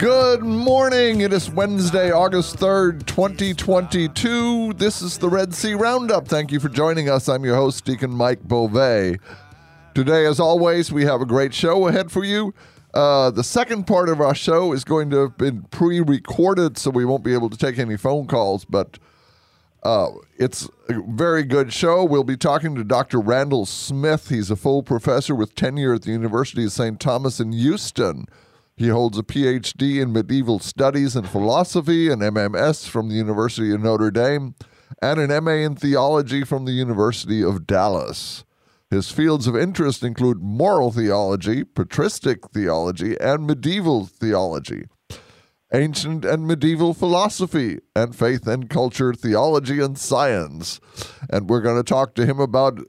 [0.00, 1.20] Good morning.
[1.20, 4.72] It is Wednesday, August 3rd, 2022.
[4.72, 6.26] This is the Red C Roundup.
[6.26, 7.28] Thank you for joining us.
[7.28, 9.18] I'm your host, Deacon Mike Beauvais.
[9.94, 12.54] Today, as always, we have a great show ahead for you.
[12.94, 16.88] Uh, the second part of our show is going to have been pre recorded, so
[16.88, 18.98] we won't be able to take any phone calls, but
[19.82, 22.04] uh, it's a very good show.
[22.04, 23.20] We'll be talking to Dr.
[23.20, 24.30] Randall Smith.
[24.30, 26.98] He's a full professor with tenure at the University of St.
[26.98, 28.28] Thomas in Houston.
[28.80, 33.82] He holds a PhD in medieval studies and philosophy, an MMS from the University of
[33.82, 34.54] Notre Dame,
[35.02, 38.42] and an MA in theology from the University of Dallas.
[38.88, 44.84] His fields of interest include moral theology, patristic theology, and medieval theology,
[45.74, 50.80] ancient and medieval philosophy, and faith and culture theology and science.
[51.28, 52.80] And we're going to talk to him about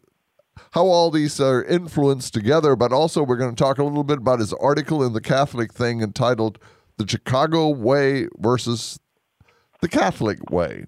[0.71, 4.17] how all these are influenced together, but also we're going to talk a little bit
[4.19, 6.57] about his article in the Catholic thing entitled
[6.97, 8.99] The Chicago Way versus
[9.81, 10.85] the Catholic Way.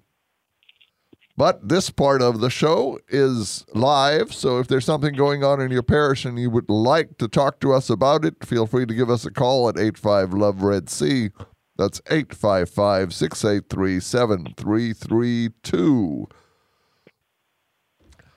[1.36, 5.72] But this part of the show is live, so if there's something going on in
[5.72, 8.94] your parish and you would like to talk to us about it, feel free to
[8.94, 11.31] give us a call at 85 Love Red C.
[11.75, 16.27] That's 855 683 7332.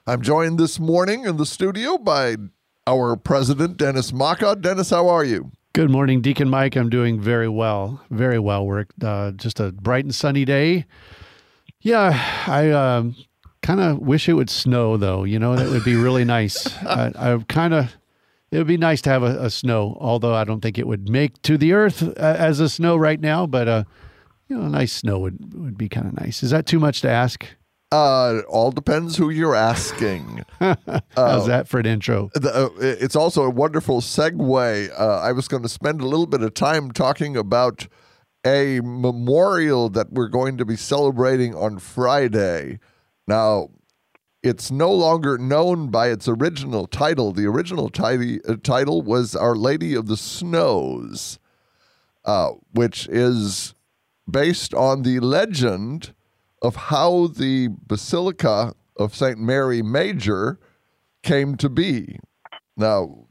[0.09, 2.37] I'm joined this morning in the studio by
[2.87, 4.55] our president, Dennis Maka.
[4.55, 5.51] Dennis, how are you?
[5.73, 6.77] Good morning, Deacon Mike.
[6.77, 8.65] I'm doing very well, very well.
[8.65, 10.85] We're uh, just a bright and sunny day.
[11.81, 13.03] Yeah, I uh,
[13.61, 15.25] kind of wish it would snow, though.
[15.25, 16.73] You know, that would be really nice.
[16.83, 17.93] I, I kind of,
[18.49, 21.09] it would be nice to have a, a, snow, although I don't think it would
[21.09, 23.45] make to the earth uh, as a snow right now.
[23.45, 23.83] But uh,
[24.47, 26.43] you know, a nice snow would would be kind of nice.
[26.43, 27.45] Is that too much to ask?
[27.91, 30.43] Uh, it all depends who you're asking.
[30.59, 30.77] How's
[31.15, 32.29] uh, that for an intro?
[32.33, 34.91] The, uh, it's also a wonderful segue.
[34.99, 37.87] Uh, I was going to spend a little bit of time talking about
[38.45, 42.79] a memorial that we're going to be celebrating on Friday.
[43.25, 43.69] Now,
[44.43, 47.31] it's no longer known by its original title.
[47.31, 51.39] The original title, uh, title was Our Lady of the Snows,
[52.25, 53.75] uh, which is
[54.29, 56.13] based on the legend
[56.61, 59.39] of how the Basilica of St.
[59.39, 60.59] Mary Major
[61.23, 62.19] came to be.
[62.75, 63.27] Now,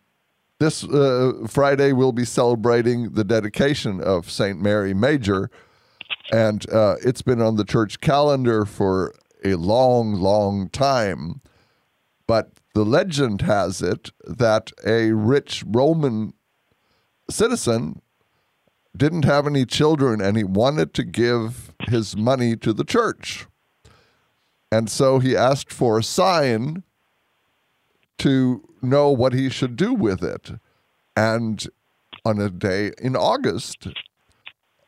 [0.58, 4.60] this uh, Friday we'll be celebrating the dedication of St.
[4.60, 5.50] Mary Major,
[6.32, 9.14] and uh, it's been on the church calendar for
[9.44, 11.40] a long, long time.
[12.26, 16.32] But the legend has it that a rich Roman
[17.30, 18.00] citizen
[18.96, 23.46] didn't have any children and he wanted to give his money to the church.
[24.72, 26.82] And so he asked for a sign
[28.18, 30.52] to know what he should do with it.
[31.16, 31.66] And
[32.24, 33.88] on a day in August,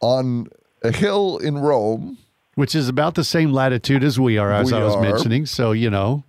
[0.01, 0.49] on
[0.83, 2.19] a hill in Rome,
[2.55, 5.47] which is about the same latitude as we are, as we I was are, mentioning.
[5.47, 6.25] So, you know,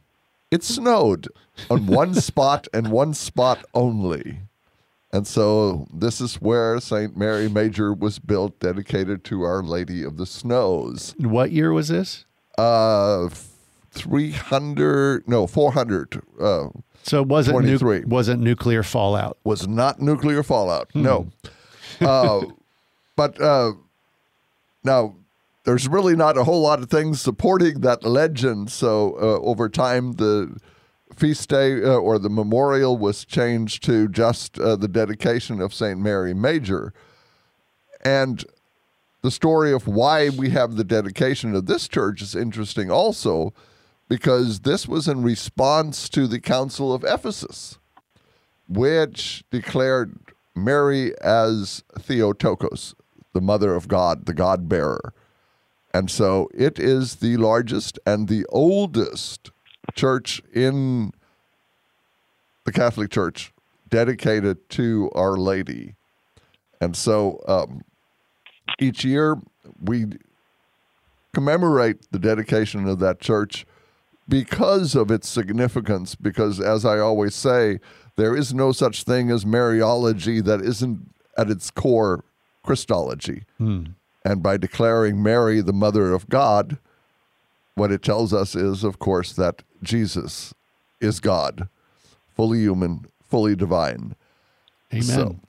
[0.51, 1.27] it snowed
[1.69, 4.39] on one spot and one spot only.
[5.11, 7.17] And so this is where St.
[7.17, 11.15] Mary Major was built, dedicated to Our Lady of the Snows.
[11.17, 12.25] What year was this?
[12.57, 13.29] Uh,
[13.91, 16.21] 300, no, 400.
[16.39, 16.67] Uh,
[17.01, 19.37] so it wasn't, nu- wasn't nuclear fallout?
[19.43, 21.01] Was not nuclear fallout, hmm.
[21.01, 21.27] no.
[22.01, 22.41] uh,
[23.15, 23.71] but uh,
[24.83, 25.15] now,
[25.63, 28.71] there's really not a whole lot of things supporting that legend.
[28.71, 30.57] So uh, over time, the
[31.13, 35.99] feast day uh, or the memorial was changed to just uh, the dedication of St.
[35.99, 36.93] Mary Major.
[38.03, 38.45] And
[39.21, 43.53] the story of why we have the dedication of this church is interesting also
[44.07, 47.77] because this was in response to the Council of Ephesus,
[48.67, 50.17] which declared
[50.55, 52.95] Mary as Theotokos,
[53.33, 55.13] the mother of God, the God bearer.
[55.93, 59.51] And so it is the largest and the oldest
[59.95, 61.11] church in
[62.65, 63.53] the Catholic Church
[63.89, 65.95] dedicated to Our Lady.
[66.81, 67.81] And so um,
[68.79, 69.37] each year
[69.81, 70.05] we
[71.33, 73.65] commemorate the dedication of that church
[74.27, 76.15] because of its significance.
[76.15, 77.79] Because, as I always say,
[78.15, 82.23] there is no such thing as Mariology that isn't at its core
[82.63, 83.43] Christology.
[83.57, 83.83] Hmm.
[84.25, 86.77] And by declaring Mary the mother of God,
[87.75, 90.53] what it tells us is, of course, that Jesus
[90.99, 91.69] is God,
[92.35, 94.15] fully human, fully divine.
[94.91, 95.03] Amen.
[95.03, 95.39] So,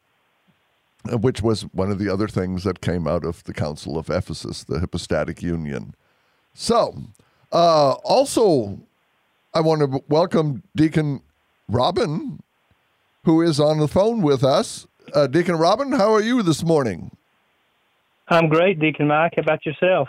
[1.17, 4.65] which was one of the other things that came out of the Council of Ephesus,
[4.65, 5.95] the hypostatic union.
[6.53, 6.95] So,
[7.53, 8.79] uh, also,
[9.55, 11.23] I want to welcome Deacon
[11.69, 12.41] Robin,
[13.25, 14.87] who is on the phone with us.
[15.15, 17.11] Uh, Deacon Robin, how are you this morning?
[18.29, 19.33] I'm great, Deacon Mike.
[19.37, 20.09] How about yourself?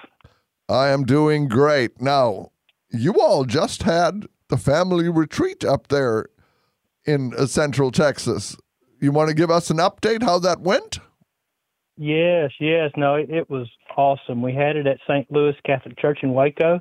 [0.69, 2.00] I am doing great.
[2.00, 2.50] Now,
[2.91, 6.27] you all just had the family retreat up there
[7.05, 8.57] in uh, Central Texas.
[8.99, 10.99] You want to give us an update how that went?
[11.97, 12.91] Yes, yes.
[12.95, 14.41] No, it, it was awesome.
[14.41, 15.31] We had it at St.
[15.31, 16.79] Louis Catholic Church in Waco.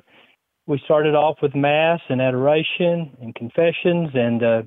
[0.67, 4.61] We started off with Mass and adoration and confessions and uh,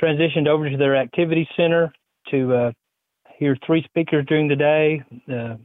[0.00, 1.92] transitioned over to their activity center
[2.30, 2.72] to uh,
[3.38, 5.02] hear three speakers during the day.
[5.32, 5.56] Uh,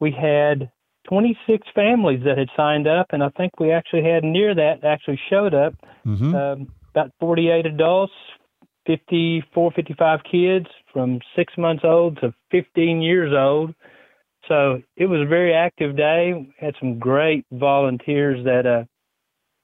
[0.00, 0.70] we had
[1.08, 5.20] 26 families that had signed up, and I think we actually had near that actually
[5.28, 5.74] showed up.
[6.06, 6.34] Mhm.
[6.34, 8.12] Um, about 48 adults,
[8.86, 13.74] 54, 55 kids from six months old to 15 years old.
[14.48, 16.34] So it was a very active day.
[16.34, 18.84] We had some great volunteers that uh,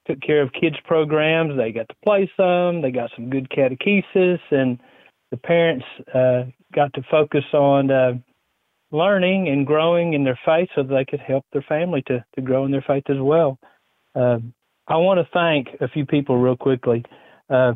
[0.06, 1.56] took care of kids' programs.
[1.56, 4.78] They got to play some, they got some good catechesis, and
[5.30, 8.12] the parents uh, got to focus on uh,
[8.90, 12.64] learning and growing in their faith so they could help their family to, to grow
[12.64, 13.58] in their faith as well.
[14.14, 14.38] Uh,
[14.86, 17.04] I want to thank a few people real quickly.
[17.50, 17.74] Uh,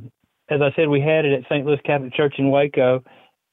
[0.48, 1.66] as I said, we had it at St.
[1.66, 3.02] Louis Catholic Church in Waco,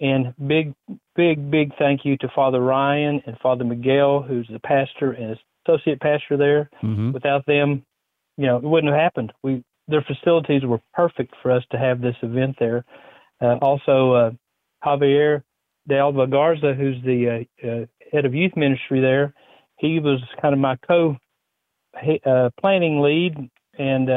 [0.02, 0.74] and big,
[1.16, 6.00] big, big thank you to Father Ryan and Father Miguel, who's the pastor and associate
[6.00, 6.70] pastor there.
[6.82, 7.14] Mhm.
[7.14, 7.84] Without them,
[8.38, 9.34] you know, it wouldn't have happened.
[9.44, 12.86] We their facilities were perfect for us to have this event there.
[13.42, 14.32] Uh, also, uh,
[14.86, 15.42] Javier
[15.90, 19.34] de Alba Garza, who's the uh, uh, head of youth ministry there,
[19.78, 21.18] he was kind of my co
[22.26, 23.36] uh, planning lead,
[23.78, 24.08] and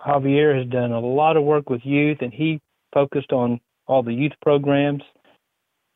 [0.00, 2.60] Javier has done a lot of work with youth, and he
[2.92, 5.02] focused on all the youth programs.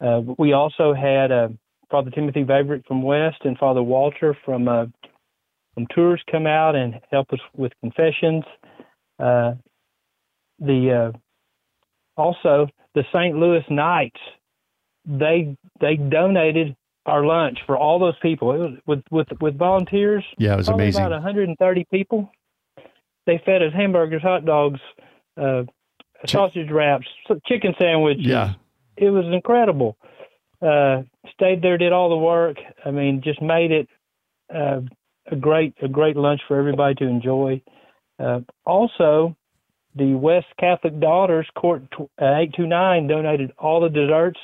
[0.01, 1.49] Uh, we also had uh,
[1.91, 4.87] Father Timothy Vaverek from West and Father Walter from uh,
[5.75, 8.45] from Tours come out and help us with confessions.
[10.61, 11.13] The
[12.17, 13.37] also the St.
[13.37, 14.21] Louis Knights
[15.09, 16.77] they they donated
[17.07, 18.53] our lunch for all those people.
[18.53, 20.25] It was with with with volunteers.
[20.37, 21.05] Yeah, it was amazing.
[21.05, 22.31] About 130 people.
[23.27, 24.81] They fed us hamburgers, hot dogs,
[25.37, 25.65] uh,
[26.21, 27.07] Chi- sausage wraps,
[27.47, 28.25] chicken sandwiches.
[28.25, 28.55] Yeah.
[28.97, 29.97] It was incredible.
[30.61, 31.03] Uh,
[31.33, 32.57] stayed there, did all the work.
[32.85, 33.89] I mean, just made it
[34.55, 34.81] uh,
[35.31, 37.63] a great a great lunch for everybody to enjoy.
[38.19, 39.37] Uh, also,
[39.95, 44.41] the West Catholic Daughters Court uh, 829 donated all the desserts,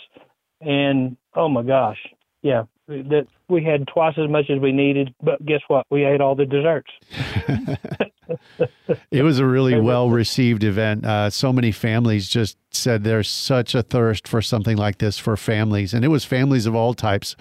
[0.64, 1.98] and oh my gosh,
[2.42, 5.14] yeah, that we had twice as much as we needed.
[5.22, 5.86] But guess what?
[5.90, 6.90] We ate all the desserts.
[9.10, 11.04] It was a really well received event.
[11.04, 15.36] Uh, so many families just said there's such a thirst for something like this for
[15.36, 17.36] families, and it was families of all types.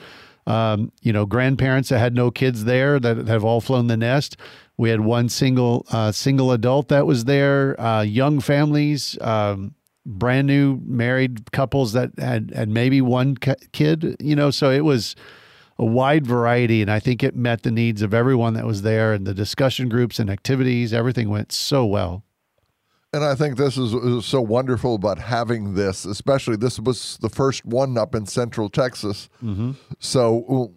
[0.45, 4.35] Um, you know, grandparents that had no kids there that have all flown the nest.
[4.77, 7.79] We had one single uh, single adult that was there.
[7.79, 9.73] Uh, young families, um,
[10.05, 14.15] brand new married couples that had had maybe one kid.
[14.19, 15.15] You know, so it was
[15.79, 19.13] a wide variety, and I think it met the needs of everyone that was there,
[19.13, 20.93] and the discussion groups and activities.
[20.93, 22.23] Everything went so well.
[23.13, 27.29] And I think this is, is so wonderful about having this, especially this was the
[27.29, 29.29] first one up in Central Texas.
[29.99, 30.73] So uh,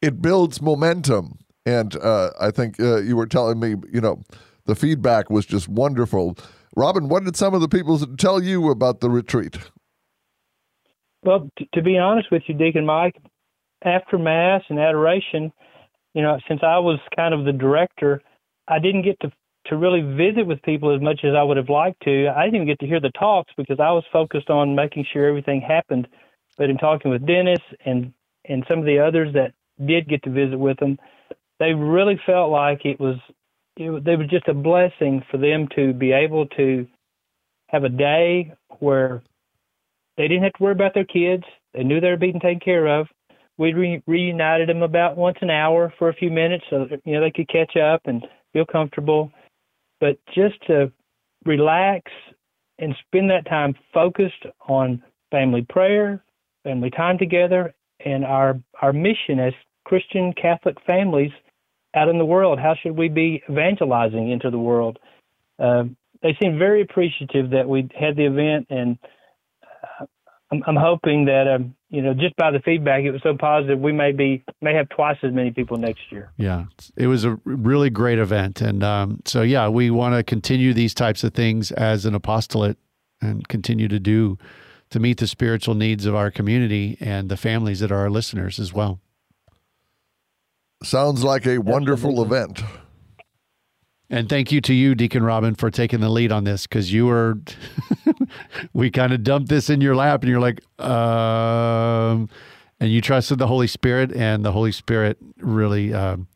[0.00, 1.38] it builds momentum.
[1.66, 4.22] And uh, I think uh, you were telling me, you know,
[4.64, 6.38] the feedback was just wonderful.
[6.76, 9.58] Robin, what did some of the people tell you about the retreat?
[11.22, 13.16] Well, t- to be honest with you, Deacon Mike,
[13.84, 15.52] after Mass and adoration,
[16.14, 18.22] you know, since I was kind of the director,
[18.68, 19.32] I didn't get to
[19.66, 22.28] to really visit with people as much as I would have liked to.
[22.34, 25.28] I didn't even get to hear the talks because I was focused on making sure
[25.28, 26.08] everything happened.
[26.56, 28.12] But in talking with Dennis and
[28.46, 29.52] and some of the others that
[29.84, 30.98] did get to visit with them,
[31.58, 33.16] they really felt like it was
[33.76, 36.86] it, it was just a blessing for them to be able to
[37.68, 39.22] have a day where
[40.16, 41.44] they didn't have to worry about their kids.
[41.72, 43.06] They knew they were being taken care of.
[43.58, 47.20] We re- reunited them about once an hour for a few minutes, so you know
[47.20, 49.30] they could catch up and feel comfortable.
[50.00, 50.90] But just to
[51.44, 52.10] relax
[52.78, 56.24] and spend that time focused on family prayer,
[56.64, 57.74] family time together,
[58.04, 59.52] and our our mission as
[59.84, 61.32] Christian Catholic families
[61.94, 62.58] out in the world.
[62.58, 64.98] How should we be evangelizing into the world?
[65.58, 68.98] Um, they seemed very appreciative that we had the event, and
[69.62, 70.06] uh,
[70.52, 73.78] I'm, I'm hoping that um, you know just by the feedback, it was so positive.
[73.78, 76.32] We may be may have twice as many people next year.
[76.36, 76.64] Yeah,
[76.96, 80.94] it was a really great event, and um, so yeah, we want to continue these
[80.94, 82.78] types of things as an apostolate
[83.22, 84.38] and continue to do
[84.90, 88.58] to meet the spiritual needs of our community and the families that are our listeners
[88.58, 89.00] as well.
[90.82, 92.62] Sounds like a wonderful event.
[94.08, 97.06] And thank you to you, Deacon Robin, for taking the lead on this because you
[97.06, 97.38] were,
[98.72, 102.28] we kind of dumped this in your lap and you're like, um,
[102.80, 106.26] and you trusted the Holy Spirit, and the Holy Spirit really um,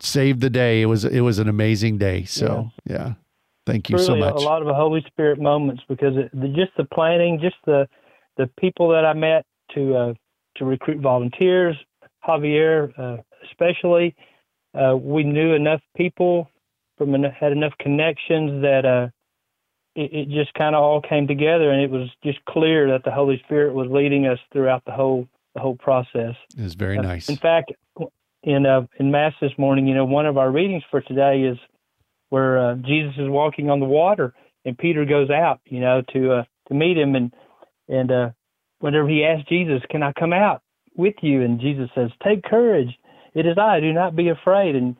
[0.00, 0.80] saved the day.
[0.80, 2.24] It was it was an amazing day.
[2.24, 3.12] So yeah, yeah.
[3.66, 4.34] thank you really so much.
[4.34, 7.88] A lot of Holy Spirit moments because it, the, just the planning, just the
[8.36, 10.14] the people that I met to uh,
[10.56, 11.76] to recruit volunteers,
[12.26, 14.14] Javier uh, especially.
[14.74, 16.48] Uh, we knew enough people
[16.98, 19.08] from had enough connections that uh,
[19.94, 23.10] it, it just kind of all came together, and it was just clear that the
[23.10, 26.34] Holy Spirit was leading us throughout the whole the whole process.
[26.56, 27.28] It was very Uh, nice.
[27.28, 27.72] In fact,
[28.42, 31.58] in uh, in mass this morning, you know, one of our readings for today is
[32.30, 36.32] where uh, Jesus is walking on the water, and Peter goes out, you know, to
[36.32, 37.32] uh, to meet him, and
[37.88, 38.30] and uh,
[38.80, 40.62] whenever he asks Jesus, "Can I come out
[40.96, 42.98] with you?" and Jesus says, "Take courage,
[43.34, 43.80] it is I.
[43.80, 44.96] Do not be afraid." And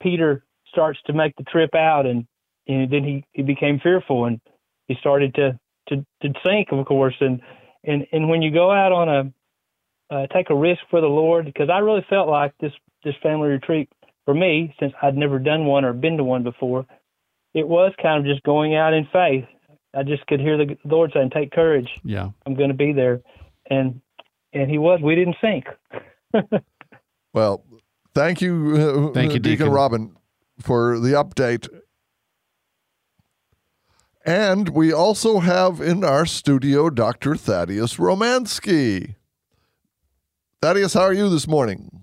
[0.00, 2.26] Peter starts to make the trip out, and
[2.66, 4.40] and then he he became fearful, and
[4.86, 5.58] he started to
[5.88, 7.40] to to sink, of course, and
[7.84, 9.32] and and when you go out on a
[10.10, 12.72] uh, take a risk for the Lord because I really felt like this
[13.04, 13.88] this family retreat
[14.24, 16.86] for me, since I'd never done one or been to one before,
[17.54, 19.46] it was kind of just going out in faith.
[19.94, 22.30] I just could hear the Lord saying, "Take courage, yeah.
[22.44, 23.20] I'm going to be there,"
[23.70, 24.00] and
[24.52, 25.00] and He was.
[25.02, 25.66] We didn't sink.
[27.34, 27.62] Well,
[28.14, 29.70] thank you, uh, Thank you, Deacon Deacon.
[29.70, 30.16] Robin,
[30.60, 31.68] for the update.
[34.24, 37.36] And we also have in our studio Dr.
[37.36, 39.14] Thaddeus Romansky.
[40.60, 42.00] Thaddeus, how are you this morning?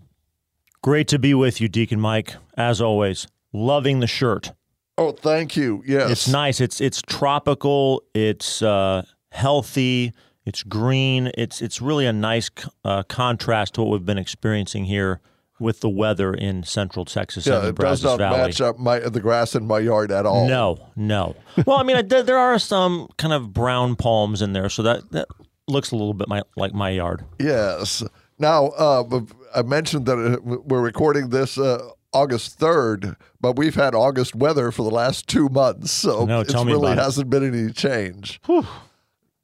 [0.81, 2.35] Great to be with you, Deacon Mike.
[2.55, 4.53] As always, loving the shirt.
[4.97, 5.83] Oh, thank you.
[5.85, 6.11] Yes.
[6.11, 6.61] It's nice.
[6.61, 8.03] It's it's tropical.
[8.13, 10.13] It's uh, healthy.
[10.45, 11.31] It's green.
[11.35, 12.49] It's it's really a nice
[12.83, 15.19] uh, contrast to what we've been experiencing here
[15.59, 18.37] with the weather in Central Texas Yeah, and the it does not Valley.
[18.37, 20.47] match up my the grass in my yard at all.
[20.47, 21.35] No, no.
[21.65, 25.11] Well, I mean, I, there are some kind of brown palms in there, so that
[25.11, 25.27] that
[25.67, 27.25] looks a little bit my, like my yard.
[27.39, 28.03] Yes.
[28.37, 29.21] Now, uh,
[29.55, 34.71] I mentioned that uh, we're recording this uh, August 3rd, but we've had August weather
[34.71, 38.41] for the last two months, so No, it really hasn't been any change.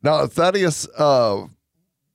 [0.03, 1.46] Now, Thaddeus, uh,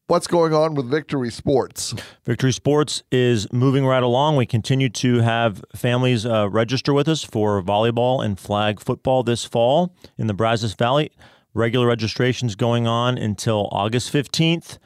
[0.09, 1.95] what's going on with Victory Sports?
[2.25, 4.35] Victory Sports is moving right along.
[4.35, 9.45] We continue to have families uh, register with us for volleyball and flag football this
[9.45, 11.12] fall in the Brazos Valley.
[11.55, 14.78] Regular registrations going on until August 15th.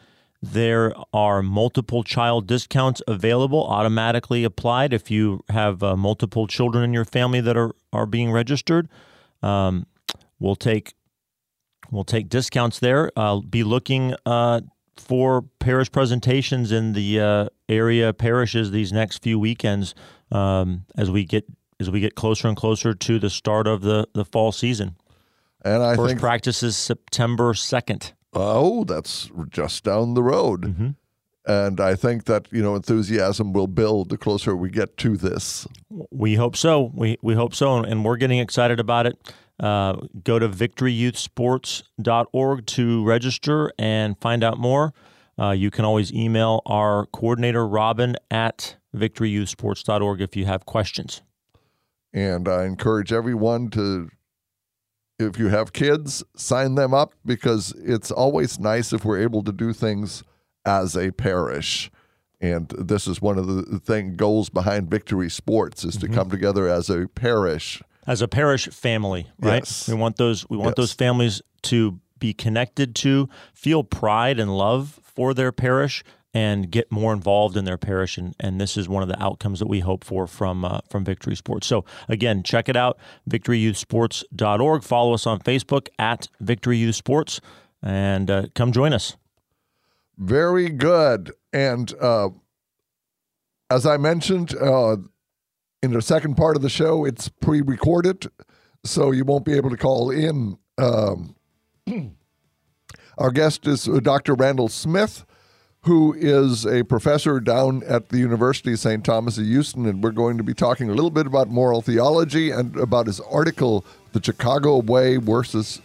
[0.42, 6.92] There are multiple child discounts available, automatically applied if you have uh, multiple children in
[6.92, 8.88] your family that are, are being registered.
[9.42, 9.86] Um,
[10.38, 10.94] we'll take
[11.90, 13.10] we'll take discounts there.
[13.16, 14.60] Uh, be looking uh,
[14.96, 19.94] for parish presentations in the uh, area parishes these next few weekends
[20.30, 21.44] um, as we get
[21.80, 24.96] as we get closer and closer to the start of the, the fall season.
[25.64, 28.12] And I First think, practice is September second.
[28.34, 30.62] oh, that's just down the road.
[30.62, 30.88] Mm-hmm.
[31.46, 35.66] And I think that, you know, enthusiasm will build the closer we get to this.
[36.10, 36.92] We hope so.
[36.94, 39.34] We we hope so, and we're getting excited about it.
[39.60, 44.94] Uh, go to victoryyouthsports.org to register and find out more.
[45.38, 51.22] Uh, you can always email our coordinator Robin at victoryyouthsports.org if you have questions.
[52.12, 54.10] And I encourage everyone to,
[55.18, 59.52] if you have kids, sign them up because it's always nice if we're able to
[59.52, 60.22] do things
[60.64, 61.90] as a parish.
[62.40, 66.68] And this is one of the thing goals behind Victory Sports is to come together
[66.68, 67.82] as a parish.
[68.10, 69.60] As a parish family, right?
[69.60, 69.88] Yes.
[69.88, 70.76] We want those we want Yes.
[70.76, 76.02] those families to be connected to, feel pride and love for their parish
[76.34, 79.60] and get more involved in their parish and, and this is one of the outcomes
[79.60, 81.68] that we hope for from uh, from Victory Sports.
[81.68, 82.98] So again, check it out
[83.30, 84.82] victoryyouthsports.org.
[84.82, 87.40] Follow us on Facebook at Victory Youth Sports
[87.80, 89.16] and uh, come join us.
[90.18, 91.32] Very good.
[91.52, 92.30] And uh,
[93.70, 94.96] as I mentioned uh,
[95.82, 98.30] in the second part of the show, it's pre recorded,
[98.84, 100.58] so you won't be able to call in.
[100.78, 101.36] Um,
[103.18, 104.34] our guest is uh, Dr.
[104.34, 105.24] Randall Smith,
[105.82, 109.04] who is a professor down at the University of St.
[109.04, 112.50] Thomas of Houston, and we're going to be talking a little bit about moral theology
[112.50, 115.80] and about his article, The Chicago Way versus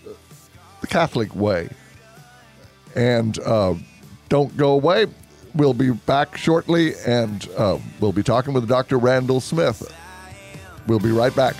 [0.81, 1.69] the Catholic Way.
[2.95, 3.75] And uh,
[4.27, 5.07] don't go away.
[5.55, 8.97] We'll be back shortly, and uh, we'll be talking with Dr.
[8.97, 9.89] Randall Smith.
[10.85, 11.55] We'll be right back.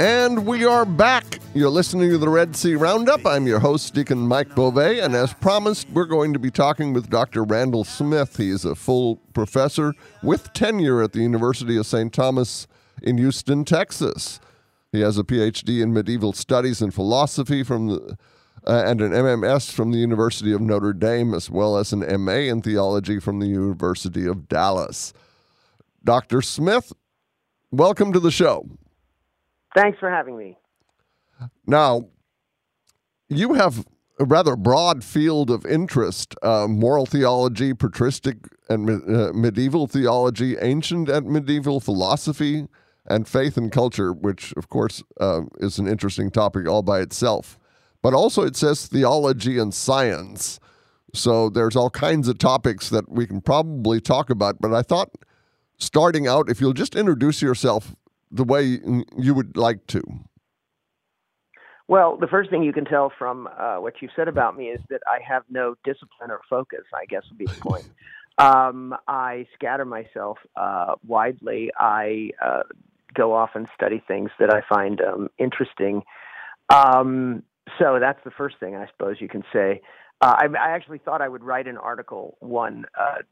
[0.00, 1.33] And we are back.
[1.54, 3.24] You're listening to the Red C Roundup.
[3.24, 7.08] I'm your host, Deacon Mike Beauvais, and as promised, we're going to be talking with
[7.08, 7.44] Dr.
[7.44, 8.38] Randall Smith.
[8.38, 12.12] He is a full professor with tenure at the University of St.
[12.12, 12.66] Thomas
[13.04, 14.40] in Houston, Texas.
[14.90, 18.18] He has a PhD in medieval studies and philosophy from the,
[18.66, 22.50] uh, and an MMS from the University of Notre Dame, as well as an MA
[22.50, 25.12] in theology from the University of Dallas.
[26.02, 26.42] Dr.
[26.42, 26.92] Smith,
[27.70, 28.68] welcome to the show.
[29.76, 30.58] Thanks for having me.
[31.66, 32.08] Now,
[33.28, 33.86] you have
[34.18, 38.36] a rather broad field of interest uh, moral theology, patristic
[38.68, 42.66] and uh, medieval theology, ancient and medieval philosophy,
[43.06, 47.58] and faith and culture, which, of course, uh, is an interesting topic all by itself.
[48.02, 50.60] But also, it says theology and science.
[51.12, 54.60] So there's all kinds of topics that we can probably talk about.
[54.60, 55.10] But I thought,
[55.78, 57.94] starting out, if you'll just introduce yourself
[58.30, 58.80] the way
[59.16, 60.02] you would like to?
[61.86, 64.80] Well, the first thing you can tell from uh, what you've said about me is
[64.88, 67.88] that I have no discipline or focus, I guess would be the point.
[68.36, 71.70] Um, I scatter myself uh, widely.
[71.78, 72.64] I uh,
[73.14, 76.02] go off and study things that I find um, interesting.
[76.68, 77.44] Um,
[77.78, 79.82] so that's the first thing I suppose you can say.
[80.20, 83.22] Uh, I, I, actually thought I would write an article one uh,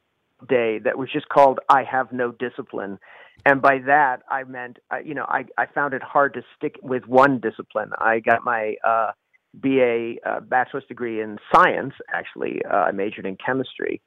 [0.49, 2.99] day that was just called "I Have No Discipline,"
[3.45, 6.77] and by that I meant, uh, you know, I, I found it hard to stick
[6.83, 7.91] with one discipline.
[7.99, 9.13] I got my uh,
[9.55, 11.95] BA uh, bachelor's degree in science.
[12.13, 14.01] Actually, uh, I majored in chemistry.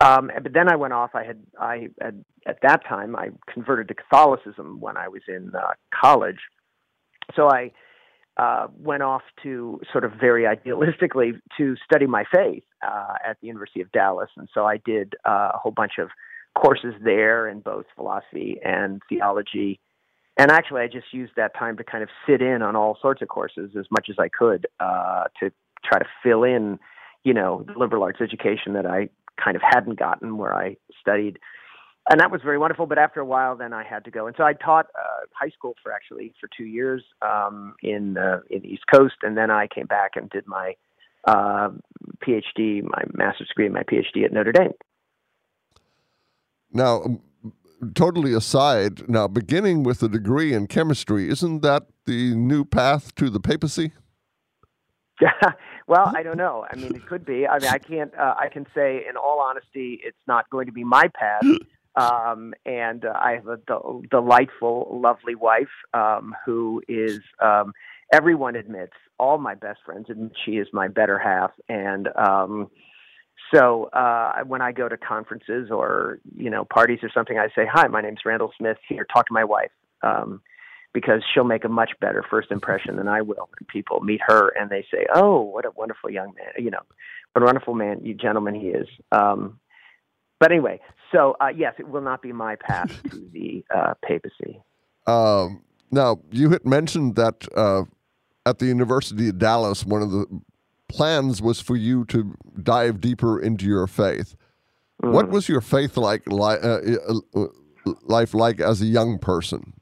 [0.00, 1.10] Um, but then I went off.
[1.14, 5.52] I had, I had, at that time, I converted to Catholicism when I was in
[5.54, 6.40] uh, college.
[7.36, 7.70] So I
[8.36, 13.46] uh, went off to sort of very idealistically to study my faith uh, at the
[13.46, 16.08] University of Dallas, and so I did uh, a whole bunch of
[16.54, 19.80] courses there in both philosophy and theology.
[20.36, 23.22] And actually, I just used that time to kind of sit in on all sorts
[23.22, 25.50] of courses as much as I could uh, to
[25.84, 26.78] try to fill in,
[27.22, 29.08] you know, the liberal arts education that I
[29.42, 31.38] kind of hadn't gotten where I studied.
[32.10, 32.86] And that was very wonderful.
[32.86, 34.26] But after a while, then I had to go.
[34.26, 38.40] And so I taught uh, high school for actually for two years um, in uh,
[38.50, 40.74] in the East Coast, and then I came back and did my
[41.26, 41.70] uh,
[42.22, 44.72] PhD, my master's degree, and my PhD at Notre Dame.
[46.72, 47.20] Now, um,
[47.94, 53.30] totally aside, now beginning with a degree in chemistry, isn't that the new path to
[53.30, 53.92] the papacy?
[55.86, 56.66] well, I don't know.
[56.70, 57.46] I mean, it could be.
[57.46, 58.12] I mean, I can't.
[58.18, 61.44] Uh, I can say, in all honesty, it's not going to be my path.
[61.96, 67.20] Um, and uh, I have a de- delightful, lovely wife um, who is.
[67.40, 67.72] Um,
[68.12, 68.94] everyone admits.
[69.18, 72.68] All my best friends admit she is my better half, and um,
[73.52, 77.66] so uh, when I go to conferences or you know parties or something, I say,
[77.70, 78.78] "Hi, my name's Randall Smith.
[78.88, 79.70] Here, talk to my wife,"
[80.02, 80.40] um,
[80.92, 83.48] because she'll make a much better first impression than I will.
[83.58, 86.64] And people meet her and they say, "Oh, what a wonderful young man!
[86.64, 86.82] You know,
[87.32, 89.60] what a wonderful man, you gentleman he is." Um,
[90.44, 90.78] but anyway,
[91.10, 94.60] so uh, yes, it will not be my path to the uh, papacy.
[95.06, 97.84] Um, now, you had mentioned that uh,
[98.44, 100.26] at the University of Dallas, one of the
[100.90, 104.36] plans was for you to dive deeper into your faith.
[105.02, 105.14] Mm-hmm.
[105.14, 107.44] What was your faith like li- uh, uh,
[107.86, 109.72] uh, life like as a young person?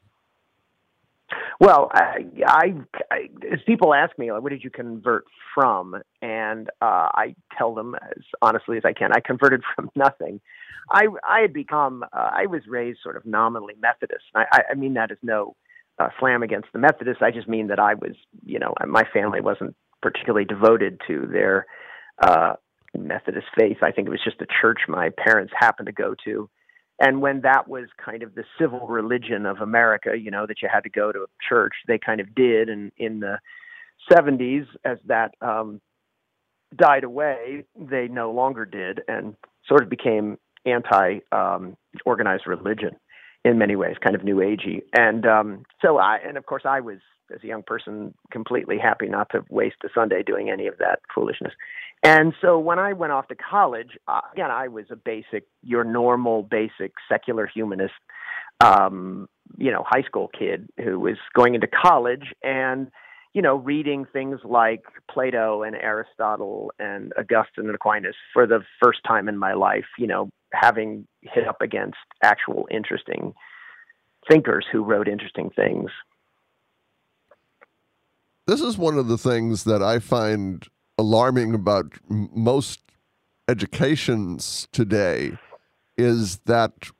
[1.62, 2.74] Well, I, I,
[3.08, 5.94] I, as people ask me, like, what did you convert from?
[6.20, 10.40] And uh, I tell them as honestly as I can, I converted from nothing.
[10.90, 14.24] I, I had become, uh, I was raised sort of nominally Methodist.
[14.34, 15.54] I, I mean that as no
[16.00, 17.22] uh, slam against the Methodists.
[17.22, 21.66] I just mean that I was, you know, my family wasn't particularly devoted to their
[22.20, 22.54] uh,
[22.98, 23.76] Methodist faith.
[23.82, 26.50] I think it was just a church my parents happened to go to.
[27.02, 30.68] And when that was kind of the civil religion of America, you know, that you
[30.72, 32.68] had to go to a church, they kind of did.
[32.68, 33.40] And in the
[34.08, 35.80] 70s, as that um,
[36.76, 39.34] died away, they no longer did and
[39.66, 42.94] sort of became anti um, organized religion
[43.44, 44.82] in many ways, kind of new agey.
[44.92, 46.98] And um, so I, and of course, I was
[47.34, 51.00] as a young person completely happy not to waste a Sunday doing any of that
[51.14, 51.52] foolishness.
[52.02, 55.84] And so when I went off to college, uh, again, I was a basic, your
[55.84, 57.94] normal, basic secular humanist.
[58.60, 59.28] Um,
[59.58, 62.90] you know high school kid who was going into college and
[63.34, 69.00] you know reading things like Plato and Aristotle and Augustine and Aquinas for the first
[69.06, 69.86] time in my life.
[69.98, 73.34] You know, having hit up against actual interesting
[74.28, 75.90] thinkers who wrote interesting things.
[78.46, 80.66] This is one of the things that I find
[80.98, 82.80] alarming about most
[83.48, 85.32] educations today
[85.96, 86.90] is that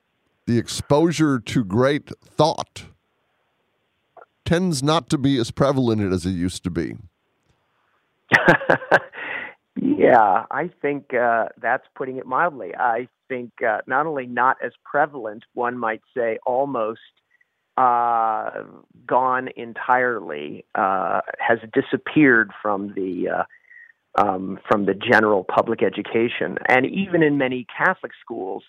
[0.45, 2.85] the exposure to great thought
[4.45, 6.97] tends not to be as prevalent as it used to be.
[9.81, 12.75] yeah, I think uh, that's putting it mildly.
[12.75, 16.99] I think uh, not only not as prevalent, one might say almost
[17.77, 18.51] uh,
[19.07, 23.43] gone entirely, uh, has disappeared from the uh,
[24.21, 28.63] um, from the general public education, and even in many Catholic schools,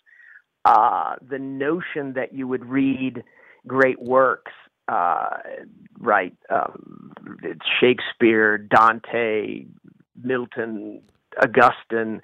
[0.64, 3.22] uh, the notion that you would read
[3.66, 4.52] great works,
[4.88, 5.36] uh,
[5.98, 6.34] right?
[6.48, 7.12] Um,
[7.80, 9.66] Shakespeare, Dante,
[10.22, 11.02] Milton,
[11.42, 12.22] Augustine,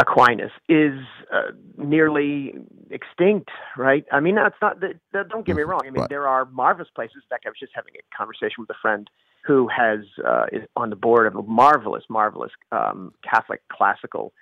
[0.00, 0.98] Aquinas is
[1.32, 2.54] uh, nearly
[2.90, 4.04] extinct, right?
[4.10, 4.80] I mean, that's not.
[4.80, 5.82] That, that, don't get me wrong.
[5.84, 6.08] I mean, right.
[6.08, 7.16] there are marvelous places.
[7.16, 9.08] In fact, I was just having a conversation with a friend
[9.44, 14.32] who has uh, is on the board of a marvelous, marvelous um, Catholic classical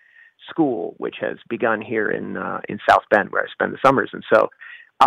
[0.49, 4.11] school, which has begun here in uh, in South Bend, where I spend the summers.
[4.13, 4.49] And so,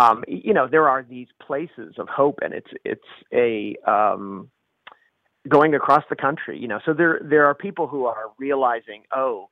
[0.00, 3.00] um, you know, there are these places of hope, and it's it's
[3.32, 4.50] a um,
[5.48, 6.58] going across the country.
[6.58, 9.48] You know, so there there are people who are realizing, oh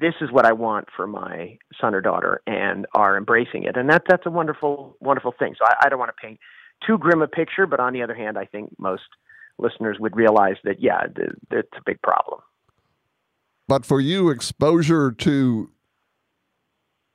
[0.00, 3.76] this is what I want for my son or daughter and are embracing it.
[3.76, 5.54] And that that's a wonderful, wonderful thing.
[5.58, 6.38] So I, I don't want to paint
[6.86, 9.02] too grim a picture, but on the other hand, I think most
[9.58, 11.02] listeners would realize that, yeah,
[11.50, 12.40] it's a big problem.
[13.66, 15.70] But for you, exposure to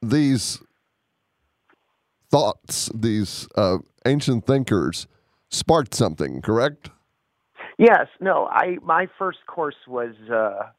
[0.01, 0.61] these
[2.29, 5.07] thoughts, these uh, ancient thinkers,
[5.49, 6.89] sparked something, correct?
[7.77, 8.07] Yes.
[8.19, 8.47] No.
[8.47, 10.69] I my first course was uh,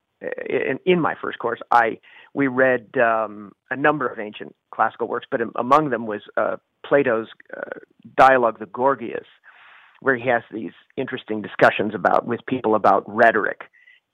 [0.48, 1.98] in, in my first course, I
[2.34, 7.28] we read um, a number of ancient classical works, but among them was uh, Plato's
[7.56, 7.78] uh,
[8.16, 9.26] dialogue, the Gorgias,
[10.00, 13.62] where he has these interesting discussions about with people about rhetoric,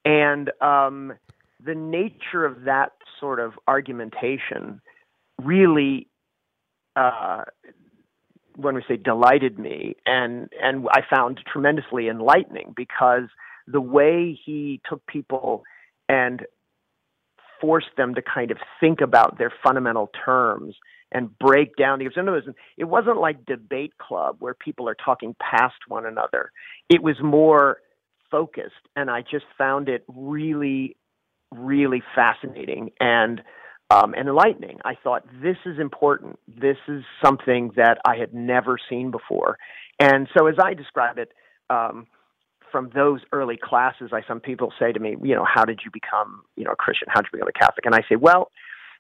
[0.05, 1.13] and um,
[1.65, 4.81] the nature of that sort of argumentation
[5.43, 6.07] really.
[6.97, 7.45] Uh,
[8.57, 13.29] when we say delighted me and and I found tremendously enlightening because
[13.67, 15.63] the way he took people
[16.11, 16.45] and
[17.61, 20.75] force them to kind of think about their fundamental terms
[21.13, 25.77] and break down the words, it wasn't like debate club where people are talking past
[25.87, 26.51] one another.
[26.89, 27.79] It was more
[28.31, 30.97] focused and I just found it really,
[31.53, 33.41] really fascinating and
[33.93, 34.79] um, and enlightening.
[34.85, 36.39] I thought this is important.
[36.47, 39.59] This is something that I had never seen before.
[39.99, 41.33] And so as I describe it,
[41.71, 42.07] um,
[42.71, 45.91] from those early classes, I some people say to me, you know, how did you
[45.93, 47.09] become, you know, a Christian?
[47.11, 47.87] How did you become a Catholic?
[47.87, 48.51] And I say, well,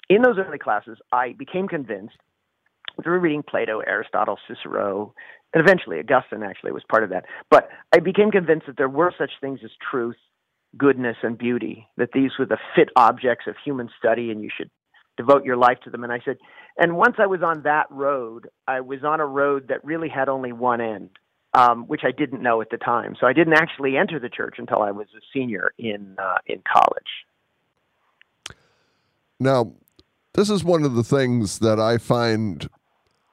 [0.09, 2.16] in those early classes, I became convinced
[3.02, 5.14] through reading Plato, Aristotle, Cicero,
[5.54, 7.24] and eventually Augustine actually was part of that.
[7.50, 10.16] But I became convinced that there were such things as truth,
[10.76, 14.70] goodness, and beauty, that these were the fit objects of human study and you should
[15.16, 16.04] devote your life to them.
[16.04, 16.37] And I said,
[16.76, 20.28] and once I was on that road, I was on a road that really had
[20.28, 21.11] only one end
[21.54, 23.16] um, which I didn't know at the time.
[23.20, 26.62] So I didn't actually enter the church until I was a senior in uh, in
[26.70, 28.56] college.
[29.38, 29.72] Now,
[30.34, 32.68] this is one of the things that I find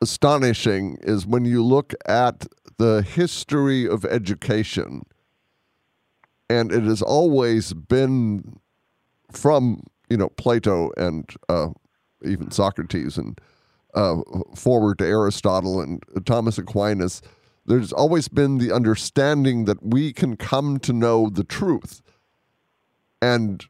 [0.02, 5.04] astonishing is when you look at the history of education,
[6.50, 8.60] and it has always been
[9.32, 11.70] from you know Plato and uh,
[12.24, 13.40] even Socrates and
[13.94, 14.18] uh,
[14.56, 17.22] forward to Aristotle and Thomas Aquinas
[17.68, 22.02] there's always been the understanding that we can come to know the truth.
[23.22, 23.66] And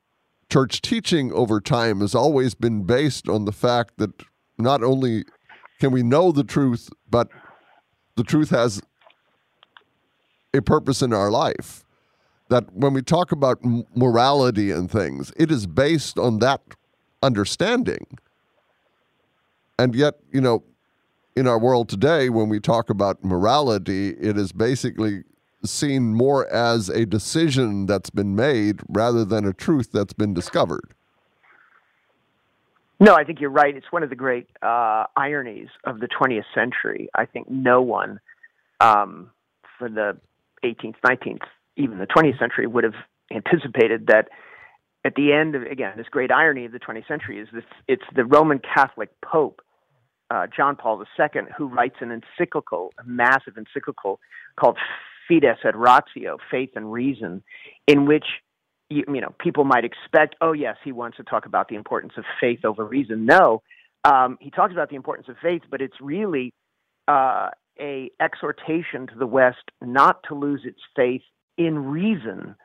[0.52, 4.24] church teaching over time has always been based on the fact that
[4.58, 5.26] not only
[5.80, 7.30] can we know the truth, but
[8.16, 8.82] the truth has
[10.54, 11.84] a purpose in our life.
[12.50, 13.60] That when we talk about
[13.96, 16.62] morality and things, it is based on that
[17.22, 18.06] understanding.
[19.78, 20.64] And yet, you know,
[21.38, 25.24] in our world today, when we talk about morality, it is basically
[25.64, 30.96] seen more as a decision that's been made rather than a truth that's been discovered.
[33.00, 33.78] No, I think you're right.
[33.78, 37.08] It's one of the great uh, ironies of the 20th century.
[37.14, 38.20] I think no one
[38.80, 39.30] um,
[39.78, 40.18] for the
[40.64, 41.44] 18th, 19th,
[41.76, 42.96] even the 20th century would have
[43.32, 44.30] anticipated that
[45.06, 48.04] at the end of, again, this great irony of the 20th century is this, it's
[48.16, 49.62] the Roman Catholic Pope
[50.30, 54.20] uh, John Paul II, who writes an encyclical, a massive encyclical
[54.60, 54.78] called
[55.28, 57.44] Fides et Ratio, Faith and Reason,
[57.88, 58.26] in which
[58.90, 62.14] you, you, know people might expect, oh yes, he wants to talk about the importance
[62.18, 63.26] of faith over reason.
[63.26, 63.62] No,
[64.04, 66.54] um, he talks about the importance of faith, but it's really
[67.08, 71.22] uh, a exhortation to the West not to lose its faith
[71.58, 72.56] in reason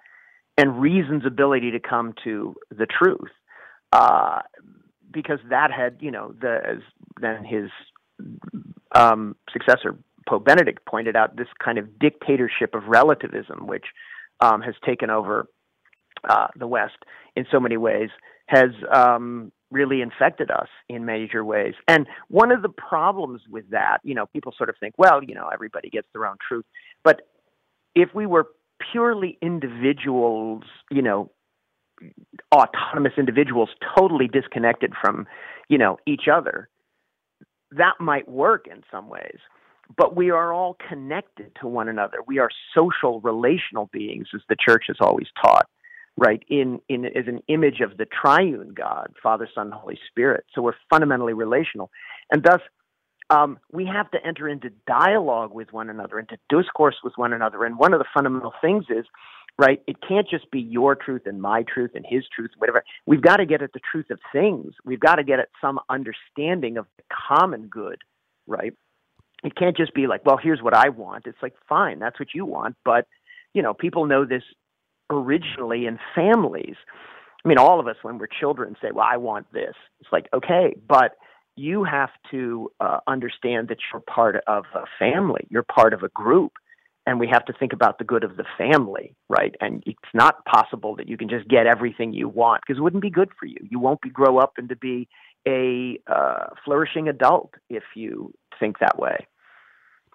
[0.59, 3.31] and reason's ability to come to the truth.
[3.92, 4.40] Uh,
[5.12, 6.79] because that had, you know, the as
[7.20, 7.70] then his
[8.94, 9.96] um, successor
[10.29, 13.87] Pope Benedict pointed out, this kind of dictatorship of relativism, which
[14.40, 15.48] um, has taken over
[16.29, 16.98] uh, the West
[17.37, 18.11] in so many ways,
[18.46, 21.75] has um, really infected us in major ways.
[21.88, 25.35] And one of the problems with that, you know, people sort of think, well, you
[25.35, 26.64] know, everybody gets their own truth,
[27.03, 27.22] but
[27.94, 28.48] if we were
[28.92, 31.31] purely individuals, you know,
[32.55, 35.27] autonomous individuals totally disconnected from,
[35.69, 36.69] you know, each other,
[37.71, 39.38] that might work in some ways.
[39.97, 42.19] But we are all connected to one another.
[42.27, 45.67] We are social, relational beings, as the church has always taught,
[46.17, 46.43] right?
[46.49, 50.45] In in as an image of the triune God, Father, Son, Holy Spirit.
[50.55, 51.91] So we're fundamentally relational,
[52.31, 52.61] and thus
[53.29, 57.65] um, we have to enter into dialogue with one another, into discourse with one another.
[57.65, 59.05] And one of the fundamental things is,
[59.59, 62.85] right, it can't just be your truth and my truth and his truth, whatever.
[63.07, 64.75] We've got to get at the truth of things.
[64.85, 67.99] We've got to get at some understanding of the common good,
[68.47, 68.73] right?
[69.45, 71.27] It can't just be like, well, here's what I want.
[71.27, 72.77] It's like, fine, that's what you want.
[72.85, 73.07] But,
[73.55, 74.45] you know, people know this
[75.11, 76.77] originally in families.
[77.45, 79.75] I mean, all of us, when we're children, say, well, I want this.
[80.01, 81.17] It's like, okay, but
[81.57, 86.09] you have to uh, understand that you're part of a family, you're part of a
[86.09, 86.53] group,
[87.07, 89.55] and we have to think about the good of the family, right?
[89.61, 93.03] And it's not possible that you can just get everything you want because it wouldn't
[93.03, 93.57] be good for you.
[93.69, 95.09] You won't be grow up and to be
[95.47, 99.27] a uh, flourishing adult if you think that way.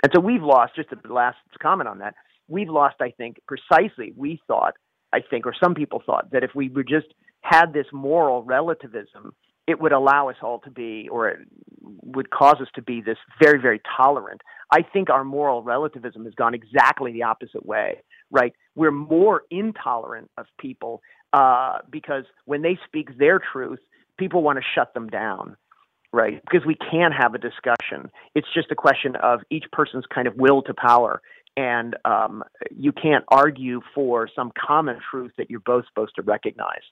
[0.04, 2.16] And so we've lost, just the last comment on that,
[2.48, 4.76] we've lost, I think, precisely, we thought,
[5.12, 7.08] I think, or some people thought, that if we were just
[7.42, 9.34] had this moral relativism
[9.68, 11.36] it would allow us all to be, or
[12.04, 14.42] would cause us to be this very, very tolerant.
[14.72, 18.54] I think our moral relativism has gone exactly the opposite way, right?
[18.76, 21.02] We're more intolerant of people
[21.34, 23.80] uh, because when they speak their truth,
[24.18, 25.56] people want to shut them down,
[26.12, 26.42] right?
[26.42, 28.12] Because we can have a discussion.
[28.36, 31.22] It's just a question of each person's kind of will to power.
[31.56, 32.44] And um,
[32.76, 36.84] you can't argue for some common truth that you're both supposed to recognize.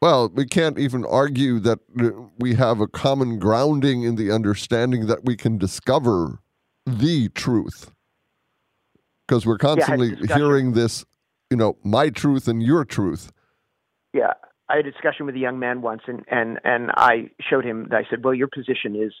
[0.00, 5.06] Well, we can't even argue that uh, we have a common grounding in the understanding
[5.06, 6.40] that we can discover
[6.86, 7.90] the truth.
[9.26, 11.04] Because we're constantly yeah, hearing this,
[11.50, 13.32] you know, my truth and your truth.
[14.12, 14.34] Yeah.
[14.68, 17.86] I had a discussion with a young man once, and, and, and I showed him,
[17.90, 19.12] that I said, well, your position is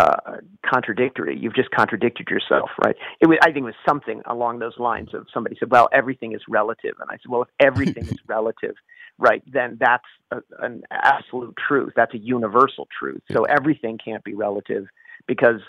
[0.00, 1.38] uh, contradictory.
[1.38, 2.96] You've just contradicted yourself, right?
[3.20, 6.32] It was, I think it was something along those lines of somebody said, well, everything
[6.32, 6.94] is relative.
[7.00, 8.76] And I said, well, if everything is relative,
[9.18, 11.92] right, then that's a, an absolute truth.
[11.96, 13.22] That's a universal truth.
[13.30, 14.86] So everything can't be relative
[15.26, 15.60] because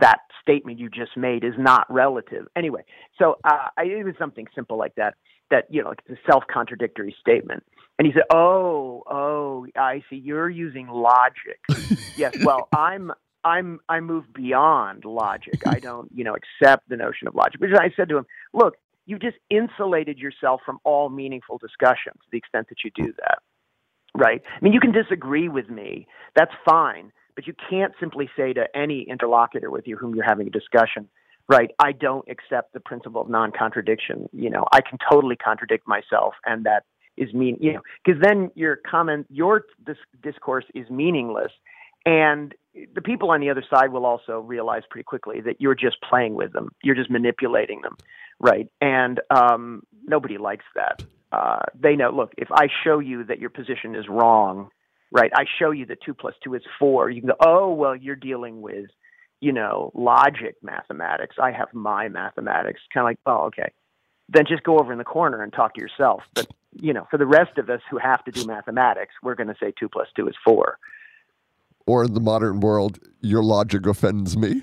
[0.00, 2.46] that statement you just made is not relative.
[2.54, 2.84] Anyway,
[3.18, 5.14] so uh, I, it was something simple like that.
[5.50, 7.64] That you know, like a self-contradictory statement.
[7.98, 10.16] And he said, "Oh, oh, I see.
[10.16, 11.58] You're using logic.
[12.18, 12.36] yes.
[12.44, 13.12] Well, I'm
[13.48, 15.66] I'm I move beyond logic.
[15.66, 17.60] I don't, you know, accept the notion of logic.
[17.60, 22.28] Which I said to him, look, you've just insulated yourself from all meaningful discussion to
[22.30, 23.38] the extent that you do that.
[24.14, 24.42] Right?
[24.46, 26.06] I mean, you can disagree with me.
[26.36, 27.12] That's fine.
[27.34, 31.08] But you can't simply say to any interlocutor with you whom you're having a discussion,
[31.48, 34.28] right, I don't accept the principle of non contradiction.
[34.32, 36.82] You know, I can totally contradict myself, and that
[37.16, 41.52] is mean, you know, because then your comment, your dis- discourse is meaningless.
[42.06, 42.54] And
[42.94, 46.34] the people on the other side will also realize pretty quickly that you're just playing
[46.34, 46.70] with them.
[46.82, 47.96] You're just manipulating them,
[48.38, 48.68] right?
[48.80, 51.02] And um, nobody likes that.
[51.30, 52.10] Uh, they know.
[52.10, 54.70] Look, if I show you that your position is wrong,
[55.12, 55.30] right?
[55.34, 57.10] I show you that two plus two is four.
[57.10, 58.86] You can go, oh well, you're dealing with,
[59.40, 61.36] you know, logic mathematics.
[61.40, 62.80] I have my mathematics.
[62.92, 63.72] Kind of like, oh, okay.
[64.30, 66.22] Then just go over in the corner and talk to yourself.
[66.34, 69.48] But you know, for the rest of us who have to do mathematics, we're going
[69.48, 70.78] to say two plus two is four
[71.88, 74.62] or in the modern world, your logic offends me.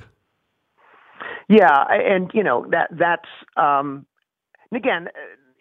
[1.49, 4.05] Yeah, and you know that that's um,
[4.71, 5.07] and again,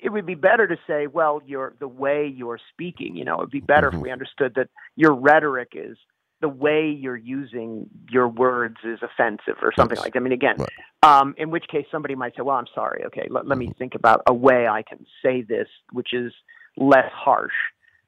[0.02, 3.16] it would be better to say, well, your the way you're speaking.
[3.16, 3.98] You know, it'd be better mm-hmm.
[3.98, 5.96] if we understood that your rhetoric is
[6.40, 10.18] the way you're using your words is offensive or something like that.
[10.18, 10.68] I mean, again, right.
[11.02, 13.04] um, in which case somebody might say, well, I'm sorry.
[13.06, 13.68] Okay, let, let mm-hmm.
[13.68, 16.32] me think about a way I can say this, which is
[16.76, 17.54] less harsh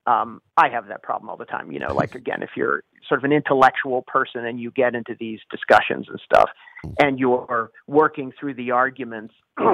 [0.07, 1.73] um, I have that problem all the time.
[1.73, 5.16] You know, like again, if you're sort of an intellectual person and you get into
[5.19, 6.51] these discussions and stuff,
[6.99, 9.35] and you're working through the arguments.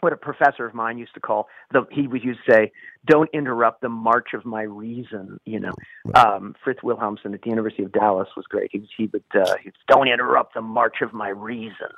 [0.00, 2.72] what a professor of mine used to call the he would used to say
[3.06, 5.72] don't interrupt the march of my reason you know
[6.14, 9.68] um, fritz wilhelmsen at the university of dallas was great he, he would uh, he
[9.68, 11.88] would don't interrupt the march of my reason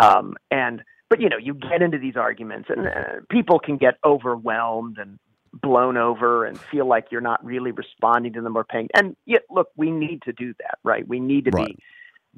[0.00, 3.94] um, and but you know you get into these arguments and uh, people can get
[4.04, 5.18] overwhelmed and
[5.52, 8.88] blown over and feel like you're not really responding to them or paying.
[8.94, 11.06] And yet look we need to do that right?
[11.06, 11.66] We need to Right.
[11.66, 11.78] be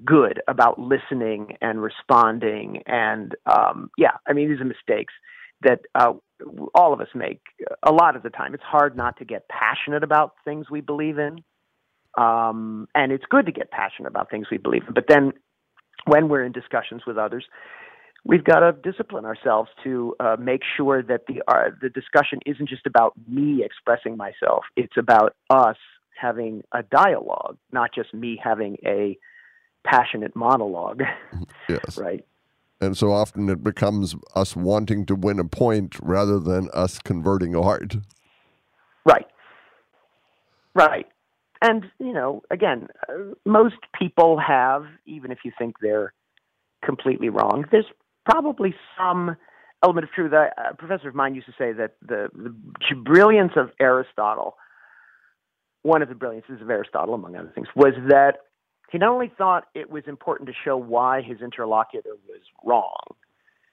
[0.04, 2.82] good about listening and responding.
[2.86, 5.14] And um, yeah i mean these are mistakes
[5.62, 6.12] that uh,
[6.74, 7.40] all of us make
[7.82, 8.54] a lot of the time.
[8.54, 11.42] It's hard not to get passionate about things we believe in.
[12.16, 14.94] Um, and it's good to get passionate about things we believe in.
[14.94, 15.32] But then
[16.06, 17.44] when we're in discussions with others
[18.24, 22.68] we've got to discipline ourselves to uh, make sure that the uh, the discussion isn't
[22.68, 25.76] just about me expressing myself it's about us
[26.20, 29.18] having a dialogue not just me having a
[29.84, 31.02] passionate monologue,
[31.68, 31.98] Yes.
[31.98, 32.24] right?
[32.80, 37.54] And so often it becomes us wanting to win a point rather than us converting
[37.54, 37.96] a heart.
[39.06, 39.26] Right.
[40.74, 41.06] Right.
[41.62, 46.12] And, you know, again, uh, most people have, even if you think they're
[46.84, 47.86] completely wrong, there's
[48.24, 49.36] probably some
[49.82, 50.32] element of truth.
[50.32, 52.54] A, professor of mine used to say that the, the
[52.96, 54.56] brilliance of Aristotle,
[55.82, 58.38] one of the brilliances of Aristotle, among other things, was that
[58.90, 63.00] he not only thought it was important to show why his interlocutor was wrong,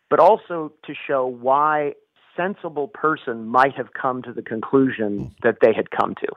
[0.10, 1.94] but also to show why
[2.36, 5.28] sensible person might have come to the conclusion hmm.
[5.44, 6.28] that they had come to.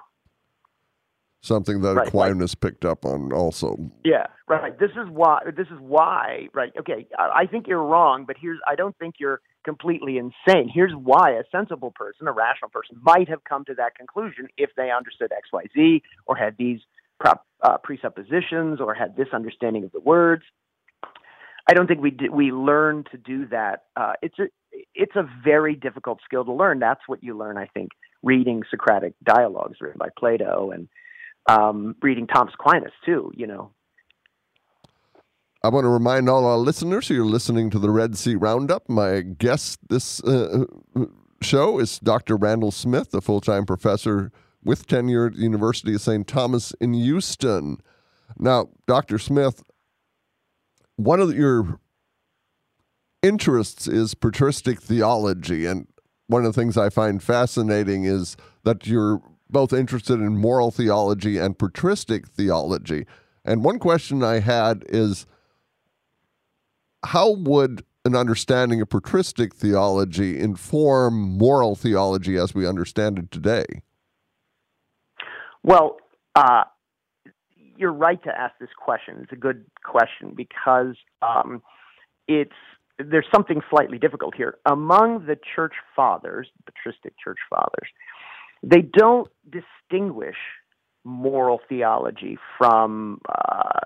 [1.45, 3.77] Something that Right, Aquinas picked up on also.
[4.03, 4.79] Yeah, right.
[4.79, 5.41] This is why.
[5.55, 6.49] This is why.
[6.55, 6.73] Right.
[6.81, 7.07] Okay.
[7.19, 8.59] I, I think you're wrong, but here's.
[8.67, 10.71] I don't think you're completely insane.
[10.73, 14.71] Here's why a sensible person, a rational person, might have come to that conclusion if
[14.79, 16.81] they understood X, Y, Z, or had these
[17.21, 20.45] prop, uh, presuppositions, or had this understanding of the words.
[21.69, 23.85] I don't think we d- we learn to do that.
[23.97, 24.45] Uh, it's a
[24.95, 26.79] it's a very difficult skill to learn.
[26.79, 27.91] That's what you learn, I think,
[28.23, 30.89] reading Socratic dialogues written by Plato and
[31.47, 33.33] um, reading Thomas Aquinas too.
[33.35, 33.73] You know,
[35.63, 38.89] I want to remind all our listeners you're listening to the Red C Roundup.
[38.89, 40.65] My guest this uh,
[41.41, 42.37] show is Dr.
[42.37, 44.31] Randall Smith, a full time professor
[44.63, 46.27] with tenure at the University of St.
[46.27, 47.79] Thomas in Houston.
[48.39, 49.19] Now, Dr.
[49.19, 49.63] Smith,
[50.97, 51.79] one of your
[53.23, 55.67] interests is patristic theology.
[55.67, 55.89] And
[56.27, 61.39] one of the things I find fascinating is that you're both interested in moral theology
[61.39, 63.07] and patristic theology.
[63.45, 65.27] And one question I had is
[67.05, 73.65] how would an understanding of patristic theology inform moral theology as we understand it today?
[75.63, 75.97] Well,
[76.35, 76.65] uh,
[77.77, 79.17] you're right to ask this question.
[79.23, 81.63] It's a good question because um,
[82.29, 82.53] it's
[82.99, 84.59] there's something slightly difficult here.
[84.67, 87.89] Among the church fathers, patristic church fathers,
[88.65, 90.37] they don't distinguish
[91.05, 93.81] moral theology from uh,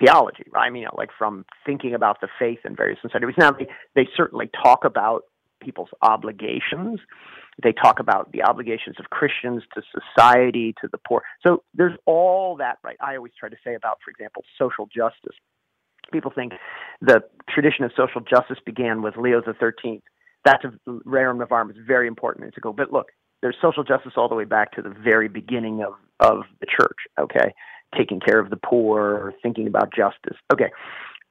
[0.00, 0.66] theology, right?
[0.66, 3.36] I mean, you know, like from thinking about the faith in various sensibilities.
[3.38, 5.22] Now, they, they certainly talk about
[5.62, 6.98] people's obligations.
[7.62, 11.22] They talk about the obligations of Christians to society, to the poor.
[11.46, 12.96] So there's all that, right?
[13.00, 15.36] I always try to say about, for example, social justice.
[16.12, 16.54] People think
[17.00, 20.02] the tradition of social justice began with Leo the Thirteenth.
[20.44, 21.70] That's a rerum novarum.
[21.70, 22.72] It's very important to go.
[22.72, 23.12] But look,
[23.42, 26.98] there's social justice all the way back to the very beginning of of the church.
[27.20, 27.52] Okay,
[27.96, 30.38] taking care of the poor, thinking about justice.
[30.52, 30.70] Okay,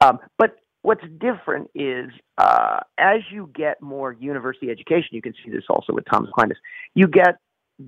[0.00, 5.50] um, but what's different is uh, as you get more university education, you can see
[5.50, 6.58] this also with Thomas Aquinas.
[6.94, 7.38] You get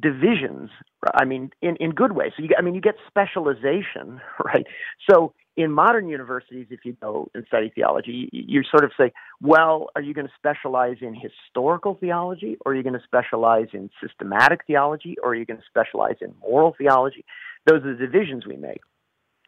[0.01, 0.71] divisions.
[1.15, 2.33] I mean, in in good ways.
[2.37, 4.67] So you, I mean, you get specialization, right?
[5.09, 9.12] So in modern universities, if you go and study theology, you, you sort of say,
[9.40, 13.69] well, are you going to specialize in historical theology, or are you going to specialize
[13.73, 17.25] in systematic theology, or are you going to specialize in moral theology?
[17.67, 18.81] Those are the divisions we make.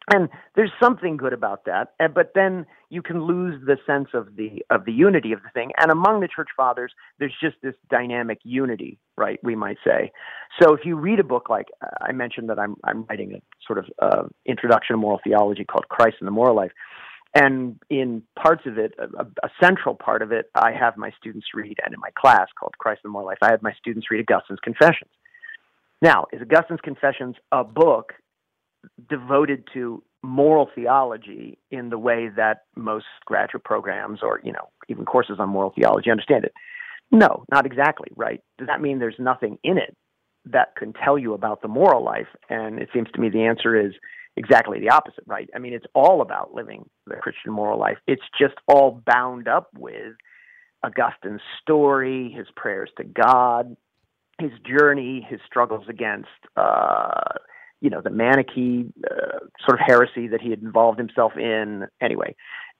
[0.09, 4.37] And there's something good about that, uh, but then you can lose the sense of
[4.37, 5.71] the of the unity of the thing.
[5.77, 9.37] And among the church fathers, there's just this dynamic unity, right?
[9.43, 10.13] We might say.
[10.61, 11.67] So if you read a book like
[12.01, 15.89] I mentioned that I'm I'm writing a sort of uh, introduction to moral theology called
[15.89, 16.71] Christ and the Moral Life,
[17.35, 21.47] and in parts of it, a, a central part of it, I have my students
[21.53, 24.09] read, and in my class called Christ and the Moral Life, I have my students
[24.09, 25.11] read Augustine's Confessions.
[26.01, 28.13] Now, is Augustine's Confessions a book
[29.09, 35.05] devoted to moral theology in the way that most graduate programs or you know even
[35.05, 36.53] courses on moral theology understand it
[37.11, 39.95] no not exactly right does that mean there's nothing in it
[40.51, 42.27] that can tell you about the moral life?
[42.49, 43.93] And it seems to me the answer is
[44.35, 45.49] exactly the opposite, right?
[45.55, 47.97] I mean, it's all about living the Christian moral life.
[48.07, 50.13] It's just all bound up with
[50.85, 53.75] Augustine's story, his prayers to God,
[54.39, 57.33] his journey, his struggles against, uh,
[57.81, 62.35] you know, the Manichae uh, sort of heresy that he had involved himself in, anyway,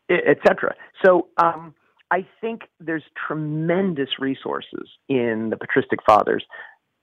[0.10, 0.76] etc.
[1.06, 1.76] So um,
[2.12, 6.44] I think there's tremendous resources in the patristic fathers,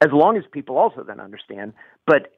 [0.01, 1.74] as long as people also then understand.
[2.07, 2.32] But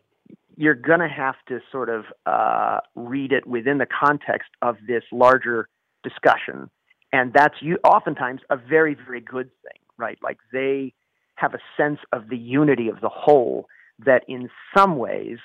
[0.56, 5.04] you're going to have to sort of uh, read it within the context of this
[5.12, 5.68] larger
[6.02, 6.70] discussion,
[7.12, 10.18] and that's you oftentimes a very very good thing, right?
[10.22, 10.92] Like they
[11.36, 13.68] have a sense of the unity of the whole
[14.04, 15.38] that in some ways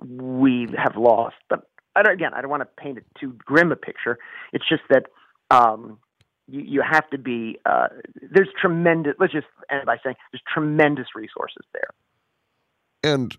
[0.00, 1.36] we have lost.
[1.48, 4.18] But I don't, again, I don't want to paint it too grim a picture.
[4.52, 5.06] It's just that
[5.50, 5.98] um,
[6.46, 7.58] you, you have to be.
[7.66, 7.88] Uh,
[8.30, 9.14] there's tremendous.
[9.18, 11.90] Let's just end by saying there's tremendous resources there.
[13.02, 13.36] And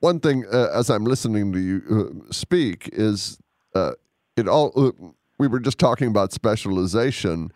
[0.00, 1.82] one thing, uh, as I'm listening to you
[2.28, 3.38] uh, speak, is
[3.74, 3.92] uh,
[4.36, 4.72] it all.
[4.76, 4.92] Uh,
[5.38, 7.50] we were just talking about specialization,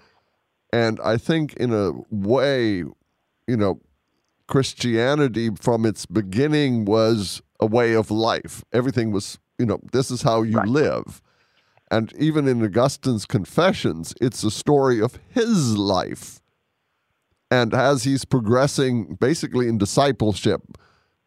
[0.72, 2.84] and I think in a way,
[3.46, 3.80] you know,
[4.51, 8.62] Christianity from its beginning was a way of life.
[8.72, 10.68] Everything was, you know, this is how you Right.
[10.68, 11.22] live.
[11.90, 16.40] And even in Augustine's Confessions, it's a story of his life.
[17.51, 20.62] And as he's progressing basically in discipleship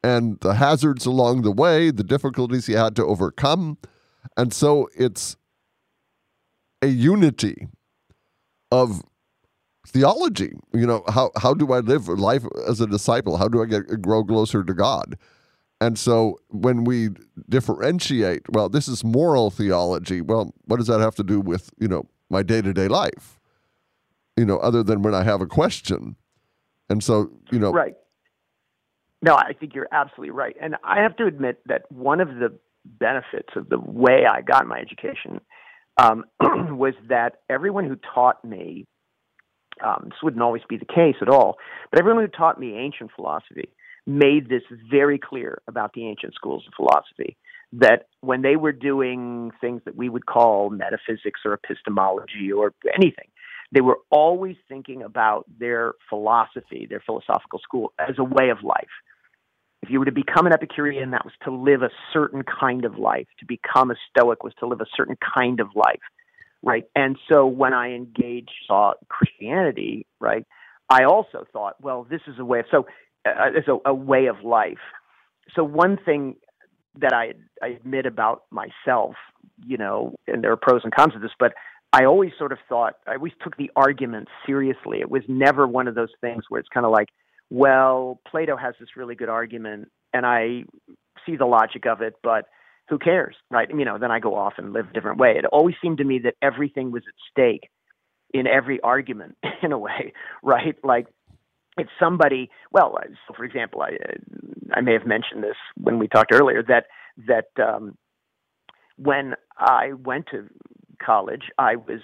[0.04, 3.78] and the hazards along the way, the difficulties he had to overcome.
[4.38, 5.38] And so it's
[6.82, 7.68] a unity
[8.72, 9.02] of
[9.88, 10.54] theology.
[10.74, 13.38] You know, how, how do I live life as a disciple?
[13.38, 15.18] How do I get grow closer to God?
[15.82, 17.10] And so when we
[17.50, 20.22] differentiate, well, this is moral theology.
[20.22, 23.40] Well, what does that have to do with, you know, my day-to-day life?
[24.38, 26.16] You know, other than when I have a question.
[26.90, 27.96] And so, you know, Right.
[29.22, 30.56] No, I think you're absolutely right.
[30.62, 34.68] And I have to admit that one of the benefits of the way I got
[34.68, 35.40] my education
[36.02, 38.86] um, was that everyone who taught me,
[39.84, 41.58] um, this wouldn't always be the case at all,
[41.92, 43.70] but everyone who taught me ancient philosophy
[44.06, 47.38] made this very clear about the ancient schools of philosophy
[47.72, 53.28] that when they were doing things that we would call metaphysics or epistemology or anything,
[53.72, 58.94] they were always thinking about their philosophy, their philosophical school, as a way of life.
[59.82, 62.98] If you were to become an Epicurean, that was to live a certain kind of
[62.98, 63.28] life.
[63.40, 66.00] To become a Stoic was to live a certain kind of life,
[66.64, 66.86] right?
[66.96, 70.46] And so when I engaged saw Christianity, right,
[70.90, 72.88] I also thought, well, this is a way of so
[73.26, 74.80] uh, it's a, a way of life.
[75.56, 76.36] So one thing
[77.00, 79.16] that I, I admit about myself,
[79.66, 81.54] you know, and there are pros and cons of this, but
[81.92, 85.00] I always sort of thought I always took the argument seriously.
[85.00, 87.10] It was never one of those things where it's kind of like,
[87.50, 90.64] well, Plato has this really good argument, and I
[91.26, 92.46] see the logic of it, but
[92.90, 93.70] who cares, right?
[93.70, 95.36] You know, then I go off and live a different way.
[95.38, 97.70] It always seemed to me that everything was at stake
[98.34, 100.76] in every argument, in a way, right?
[100.84, 101.08] Like
[101.78, 103.98] if somebody, well, so for example, I
[104.74, 106.86] I may have mentioned this when we talked earlier that
[107.28, 107.98] that um,
[108.98, 110.50] when I went to
[111.04, 112.02] college, I was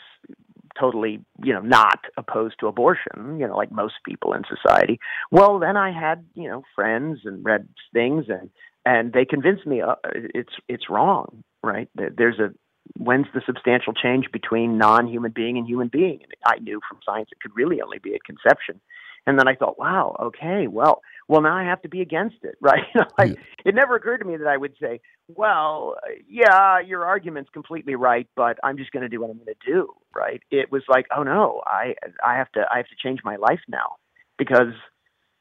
[0.80, 5.00] totally, you know, not opposed to abortion, you know, like most people in society.
[5.32, 8.50] Well, then I had, you know, friends and read things and
[8.90, 9.96] and they convinced me uh,
[10.42, 11.88] it's it's wrong, right?
[11.96, 12.50] There- There's a
[12.98, 16.20] when's the substantial change between non-human being and human being?
[16.24, 18.82] And I knew from science it could really only be at conception.
[19.28, 22.56] And then I thought, wow, okay, well, well now I have to be against it,
[22.62, 22.86] right?
[23.20, 25.96] Like it never occurred to me that I would say, well,
[26.28, 29.72] yeah, your argument's completely right, but I'm just going to do what I'm going to
[29.72, 30.42] do, right?
[30.50, 31.94] It was like, oh no, I
[32.26, 33.98] I have to I have to change my life now
[34.38, 34.74] because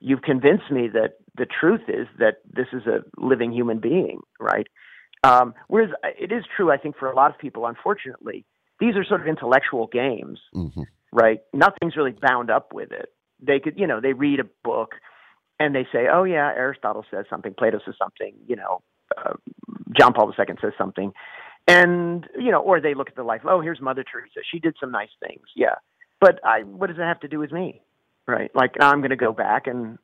[0.00, 4.66] you've convinced me that the truth is that this is a living human being, right?
[5.24, 8.44] Um, whereas it is true, I think, for a lot of people, unfortunately,
[8.80, 10.84] these are sort of intellectual games, Mhm.
[11.12, 11.40] right?
[11.52, 13.12] Nothing's really bound up with it.
[13.40, 14.94] They could, you know, they read a book
[15.58, 18.82] and they say, oh, yeah, Aristotle says something, Plato says something, you know,
[19.16, 19.34] uh,
[19.98, 21.12] John Paul II says something.
[21.66, 24.40] And, you know, or they look at the life, oh, here's Mother Teresa.
[24.48, 25.42] She did some nice things.
[25.56, 25.74] Yeah.
[26.20, 27.82] But I, what does that have to do with me?
[28.28, 28.50] Right.
[28.54, 29.98] Like, now I'm going to go back and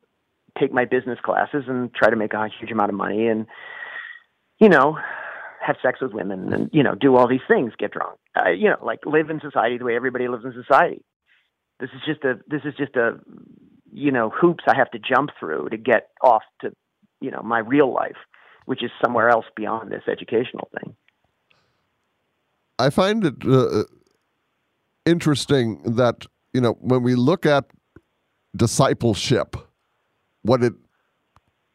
[0.59, 3.45] take my business classes and try to make a huge amount of money and,
[4.59, 4.97] you know,
[5.65, 8.69] have sex with women and, you know, do all these things, get drunk, uh, you
[8.69, 11.03] know, like live in society the way everybody lives in society.
[11.79, 13.19] This is just a, this is just a,
[13.91, 16.71] you know, hoops I have to jump through to get off to,
[17.21, 18.17] you know, my real life,
[18.65, 20.95] which is somewhere else beyond this educational thing.
[22.79, 23.83] I find it uh,
[25.05, 27.65] interesting that you know when we look at
[28.55, 29.55] discipleship,
[30.41, 30.73] what it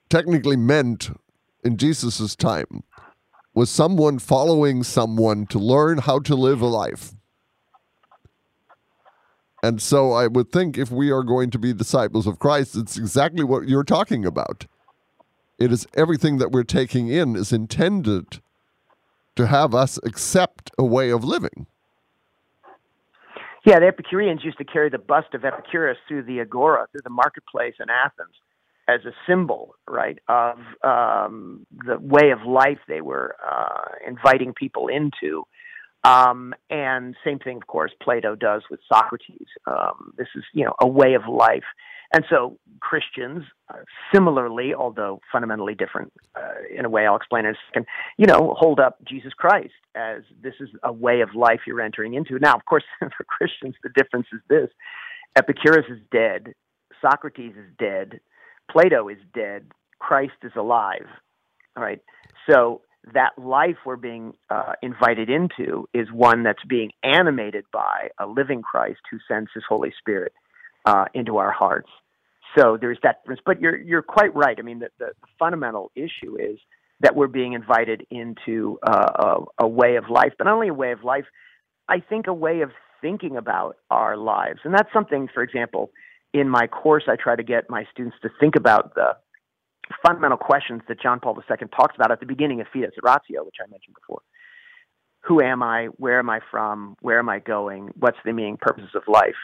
[0.09, 1.11] technically meant
[1.65, 2.83] in Jesus' time
[3.55, 7.13] was someone following someone to learn how to live a life.
[9.63, 12.97] And so I would think if we are going to be disciples of Christ, it's
[12.97, 14.67] exactly what you're talking about.
[15.59, 18.41] It is everything that we're taking in is intended
[19.37, 21.67] to have us accept a way of living.
[23.67, 27.11] Yeah, the Epicureans used to carry the bust of Epicurus through the agora, through the
[27.11, 28.35] marketplace in Athens,
[28.89, 34.89] as a symbol, right, of um, the way of life they were uh, inviting people
[34.89, 35.45] into.
[36.03, 39.47] Um, and same thing, of course, Plato does with Socrates.
[39.67, 41.65] Um, this is, you know, a way of life.
[42.13, 43.79] And so Christians, uh,
[44.13, 47.87] similarly, although fundamentally different uh, in a way I'll explain in a second,
[48.19, 52.15] you know, hold up Jesus Christ as this is a way of life you're entering
[52.15, 52.39] into.
[52.41, 54.71] Now, of course, for Christians, the difference is this
[55.37, 56.55] Epicurus is dead,
[57.01, 58.21] Socrates is dead,
[58.71, 59.67] Plato is dead,
[60.01, 61.07] Christ is alive.
[61.77, 62.01] All right.
[62.51, 62.83] So
[63.15, 68.63] that life we're being uh, invited into is one that's being animated by a living
[68.63, 70.33] Christ who sends his Holy Spirit
[70.85, 71.89] uh, into our hearts.
[72.57, 73.41] So there's that difference.
[73.45, 74.57] But you're you're quite right.
[74.59, 76.59] I mean, the, the, fundamental issue is
[77.01, 80.75] that we're being invited into uh, a, a way of life, but not only a
[80.75, 81.25] way of life.
[81.89, 82.71] I think a way of
[83.01, 85.29] thinking about our lives, and that's something.
[85.33, 85.91] For example,
[86.33, 89.17] in my course, I try to get my students to think about the
[90.05, 93.45] fundamental questions that John Paul II talks about at the beginning of Fides et Ratio,
[93.45, 94.23] which I mentioned before.
[95.25, 95.87] Who am I?
[95.97, 96.97] Where am I from?
[97.01, 97.91] Where am I going?
[97.99, 99.35] What's the meaning, purposes of life?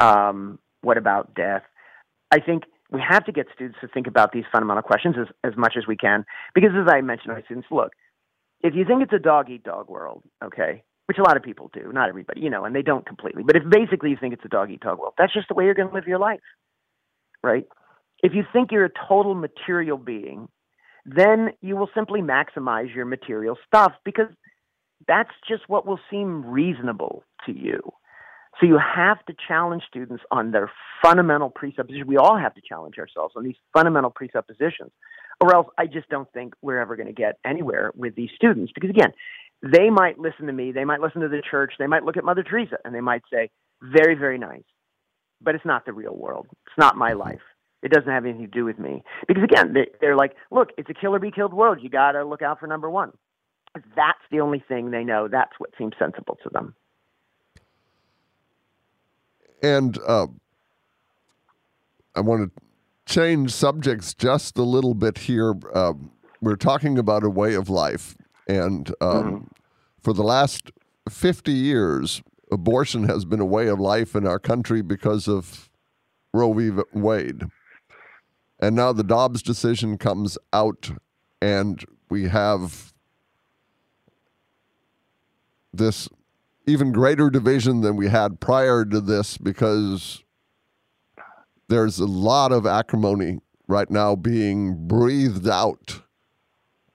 [0.00, 1.62] Um, what about death?
[2.32, 5.56] I think we have to get students to think about these fundamental questions as, as
[5.56, 6.24] much as we can,
[6.54, 7.92] because as I mentioned to my students, look,
[8.62, 11.70] if you think it's a dog eat dog world, okay, which a lot of people
[11.74, 14.44] do, not everybody, you know, and they don't completely, but if basically you think it's
[14.44, 16.40] a dog eat dog world, that's just the way you're going to live your life,
[17.42, 17.66] right?
[18.22, 20.48] If you think you're a total material being,
[21.04, 24.28] then you will simply maximize your material stuff because
[25.06, 27.80] that's just what will seem reasonable to you.
[28.60, 30.70] So you have to challenge students on their
[31.02, 32.06] fundamental presuppositions.
[32.06, 34.92] We all have to challenge ourselves on these fundamental presuppositions,
[35.40, 38.72] or else I just don't think we're ever going to get anywhere with these students.
[38.74, 39.12] Because again,
[39.62, 42.24] they might listen to me, they might listen to the church, they might look at
[42.24, 43.50] Mother Teresa, and they might say,
[43.82, 44.62] very, very nice,
[45.40, 46.46] but it's not the real world.
[46.66, 47.40] It's not my life.
[47.82, 49.02] It doesn't have anything to do with me.
[49.26, 51.78] Because again, they're like, look, it's a kill or be killed world.
[51.80, 53.12] You got to look out for number one.
[53.96, 55.26] That's the only thing they know.
[55.26, 56.74] That's what seems sensible to them.
[59.62, 60.26] And uh,
[62.14, 62.62] I want to
[63.06, 65.54] change subjects just a little bit here.
[65.72, 65.94] Uh,
[66.40, 68.16] we're talking about a way of life.
[68.48, 69.44] And um, mm-hmm.
[70.00, 70.72] for the last
[71.08, 75.70] 50 years, abortion has been a way of life in our country because of
[76.34, 76.82] Roe v.
[76.92, 77.44] Wade.
[78.60, 80.90] And now the Dobbs decision comes out,
[81.40, 82.92] and we have
[85.72, 86.08] this
[86.66, 90.22] even greater division than we had prior to this because
[91.68, 96.02] there's a lot of acrimony right now being breathed out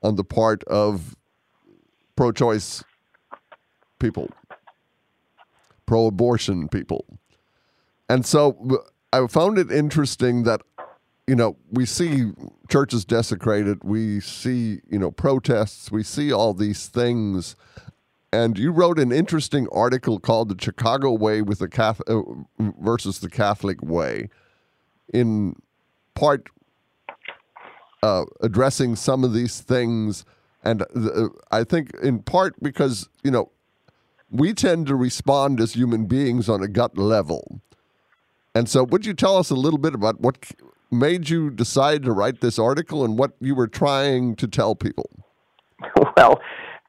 [0.01, 1.15] on the part of
[2.15, 2.83] pro choice
[3.99, 4.29] people,
[5.85, 7.05] pro abortion people.
[8.09, 10.61] And so I found it interesting that
[11.27, 12.31] you know, we see
[12.69, 17.57] churches desecrated, we see, you know, protests, we see all these things.
[18.33, 22.21] And you wrote an interesting article called "The Chicago Way with the uh,
[22.81, 24.29] versus the Catholic Way,"
[25.13, 25.55] in
[26.13, 26.49] part
[28.03, 30.25] uh, addressing some of these things,
[30.63, 33.49] and uh, I think in part because you know
[34.29, 37.61] we tend to respond as human beings on a gut level.
[38.53, 40.51] And so, would you tell us a little bit about what
[40.91, 45.09] made you decide to write this article and what you were trying to tell people?
[46.17, 46.41] Well,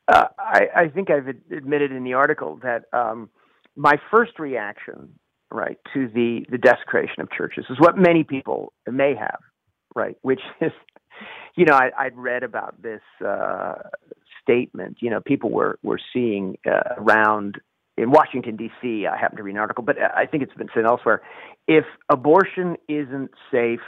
[0.09, 3.29] uh, I, I, think I've ad- admitted in the article that um,
[3.77, 5.19] my first reaction,
[5.51, 9.41] right, to the, the desecration of churches is what many people may have,
[9.95, 10.73] right, which is,
[11.57, 13.75] you know, I, would read about this uh,
[14.43, 14.99] statement.
[15.01, 17.61] You know, people were were seeing uh, around
[17.97, 19.07] in Washington D.C.
[19.07, 21.23] I happen to read an article, but I think it's been said elsewhere.
[21.67, 23.81] If abortion isn't safe,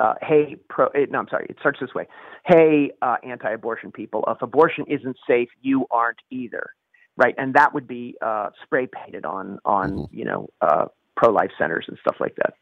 [0.00, 1.46] uh, hey, pro, it, no, I'm sorry.
[1.48, 2.06] It starts this way.
[2.46, 6.70] Hey, uh, anti-abortion people, if abortion isn't safe, you aren't either,
[7.16, 7.34] right?
[7.38, 10.16] And that would be uh, spray painted on on mm-hmm.
[10.16, 10.86] you know uh,
[11.16, 12.54] pro-life centers and stuff like that.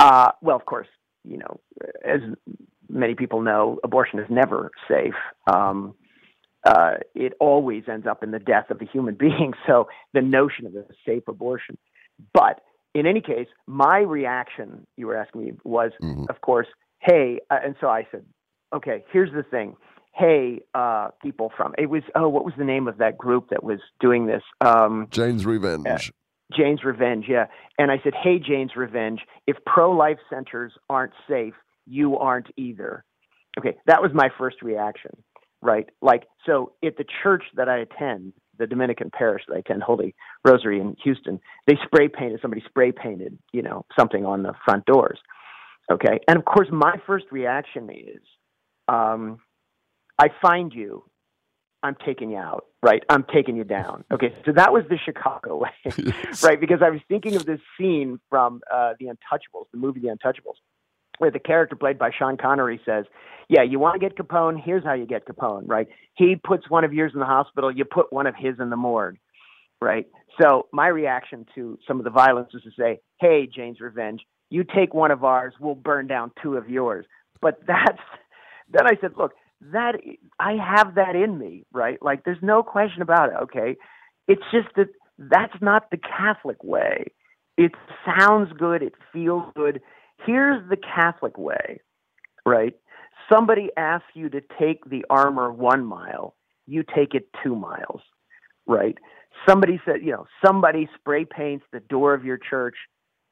[0.00, 0.88] Uh, well, of course,
[1.24, 1.60] you know,
[2.04, 2.20] as
[2.88, 5.14] many people know, abortion is never safe.
[5.46, 5.94] Um,
[6.64, 9.52] uh, it always ends up in the death of a human being.
[9.66, 11.78] So the notion of a safe abortion.
[12.32, 12.60] But
[12.96, 16.24] in any case, my reaction, you were asking me, was, mm-hmm.
[16.30, 16.66] of course,
[17.00, 18.24] hey, uh, and so I said,
[18.74, 19.76] okay, here's the thing.
[20.14, 23.62] Hey, uh, people from it was oh, what was the name of that group that
[23.62, 24.42] was doing this?
[24.62, 25.84] Um, Jane's Revenge.
[25.84, 25.98] Yeah.
[26.56, 27.46] Jane's Revenge, yeah.
[27.78, 31.54] And I said, hey, Jane's Revenge, if pro life centers aren't safe,
[31.86, 33.04] you aren't either.
[33.58, 35.10] Okay, that was my first reaction,
[35.60, 35.88] right?
[36.00, 40.14] Like, so at the church that I attend, the Dominican parish that I attend, Holy
[40.44, 44.84] Rosary in Houston, they spray painted, somebody spray painted, you know, something on the front
[44.86, 45.18] doors.
[45.90, 46.20] Okay.
[46.28, 48.22] And of course, my first reaction is,
[48.88, 49.38] um,
[50.18, 51.04] I find you,
[51.82, 53.02] I'm taking you out, right?
[53.08, 54.04] I'm taking you down.
[54.12, 54.34] Okay.
[54.44, 56.42] So that was the Chicago way, yes.
[56.42, 56.58] right?
[56.58, 60.56] Because I was thinking of this scene from uh, The Untouchables, the movie The Untouchables
[61.18, 63.04] where the character played by Sean Connery says,
[63.48, 64.60] "Yeah, you want to get Capone?
[64.62, 65.88] Here's how you get Capone, right?
[66.14, 68.76] He puts one of yours in the hospital, you put one of his in the
[68.76, 69.18] morgue,
[69.80, 70.06] right?
[70.40, 74.64] So my reaction to some of the violence was to say, "Hey, Jane's Revenge, you
[74.64, 77.06] take one of ours, we'll burn down two of yours."
[77.40, 78.00] But that's
[78.68, 79.94] then I said, "Look, that
[80.38, 82.00] I have that in me, right?
[82.02, 83.76] Like there's no question about it, okay?
[84.28, 84.88] It's just that
[85.18, 87.06] that's not the Catholic way.
[87.56, 87.72] It
[88.04, 89.80] sounds good, it feels good."
[90.24, 91.80] Here's the Catholic way,
[92.44, 92.74] right?
[93.32, 96.34] Somebody asks you to take the armor one mile,
[96.66, 98.00] you take it two miles,
[98.66, 98.96] right?
[99.48, 102.76] Somebody said, you know, somebody spray paints the door of your church,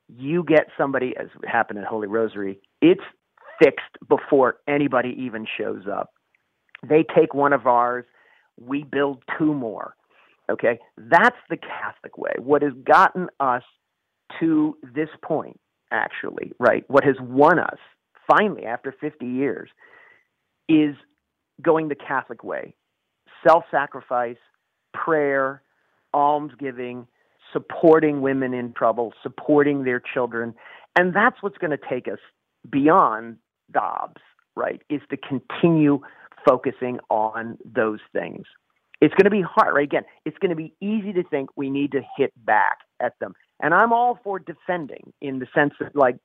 [0.08, 3.04] you get somebody, as happened at Holy Rosary, it's
[3.62, 6.10] fixed before anybody even shows up.
[6.86, 8.04] They take one of ours,
[8.60, 9.94] we build two more.
[10.50, 10.78] Okay?
[10.98, 12.34] That's the Catholic way.
[12.38, 13.62] What has gotten us
[14.40, 15.58] to this point
[15.94, 16.84] actually, right?
[16.88, 17.78] What has won us
[18.28, 19.70] finally after 50 years
[20.68, 20.96] is
[21.62, 22.74] going the Catholic way
[23.46, 24.36] self sacrifice,
[24.92, 25.62] prayer,
[26.12, 27.06] almsgiving,
[27.52, 30.54] supporting women in trouble, supporting their children.
[30.96, 32.18] And that's what's going to take us
[32.70, 33.36] beyond
[33.70, 34.20] Dobbs,
[34.56, 34.80] right?
[34.88, 36.00] Is to continue
[36.46, 38.44] focusing on those things.
[39.00, 39.84] It's going to be hard, right?
[39.84, 43.34] Again, it's going to be easy to think we need to hit back at them.
[43.60, 46.16] And I'm all for defending in the sense that, like,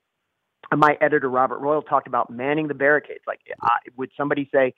[0.76, 3.24] my editor Robert Royal talked about manning the barricades.
[3.26, 4.74] Like, I, would somebody say,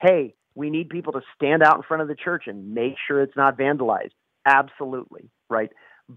[0.00, 3.22] "Hey, we need people to stand out in front of the church and make sure
[3.22, 4.12] it's not vandalized"?
[4.46, 5.70] Absolutely, right.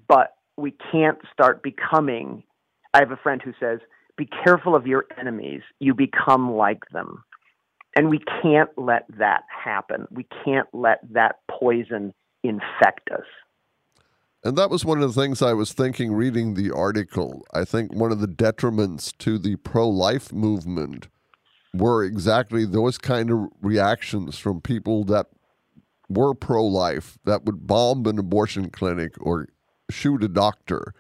[0.08, 2.44] But we can't start becoming.
[2.94, 3.80] I have a friend who says,
[4.18, 7.24] "Be careful of your enemies; you become like them."
[7.96, 10.06] And we can't let that happen.
[10.12, 12.14] We can't let that poison
[12.44, 13.26] infect us.
[14.46, 17.44] And that was one of the things I was thinking reading the article.
[17.52, 21.08] I think one of the detriments to the pro life movement
[21.74, 25.26] were exactly those kind of reactions from people that
[26.10, 29.48] were pro life, that would bomb an abortion clinic or
[29.90, 30.94] shoot a doctor,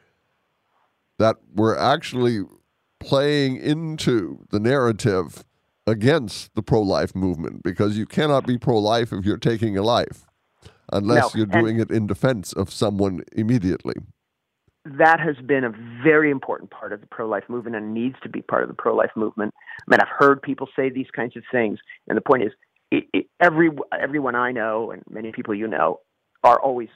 [1.20, 2.42] that were actually
[3.00, 5.46] playing into the narrative
[5.86, 9.84] against the pro life movement because you cannot be pro life if you're taking a
[9.84, 10.26] life
[10.92, 13.96] unless no, you're doing it in defense of someone immediately.
[14.86, 15.72] That has been a
[16.04, 18.76] very important part of the pro life movement and needs to be part of the
[18.76, 19.54] pro life movement.
[19.88, 22.52] I mean, I've heard people say these kinds of things, and the point is,
[22.92, 23.70] it, it, every
[24.00, 26.02] everyone I know and many people you know
[26.44, 26.90] are always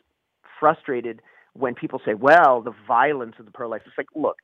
[0.59, 1.21] frustrated
[1.53, 4.37] when people say, "Well, the violence of the pro life." It's like, look,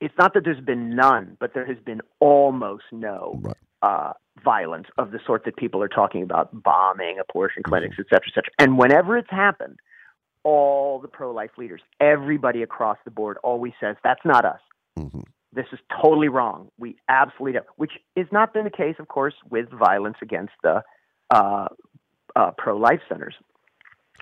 [0.00, 3.56] it's not that there's been none, but there has been almost no right.
[3.82, 4.12] Uh,
[4.44, 8.34] violence of the sort that people are talking about bombing abortion clinics, et cetera, et
[8.34, 8.52] cetera.
[8.58, 9.78] And whenever it's happened,
[10.42, 14.60] all the pro life leaders, everybody across the board always says, that's not us.
[14.98, 15.20] Mm-hmm.
[15.52, 16.70] This is totally wrong.
[16.78, 20.82] We absolutely don't, which has not been the case, of course, with violence against the
[21.30, 21.68] uh,
[22.36, 23.34] uh, pro life centers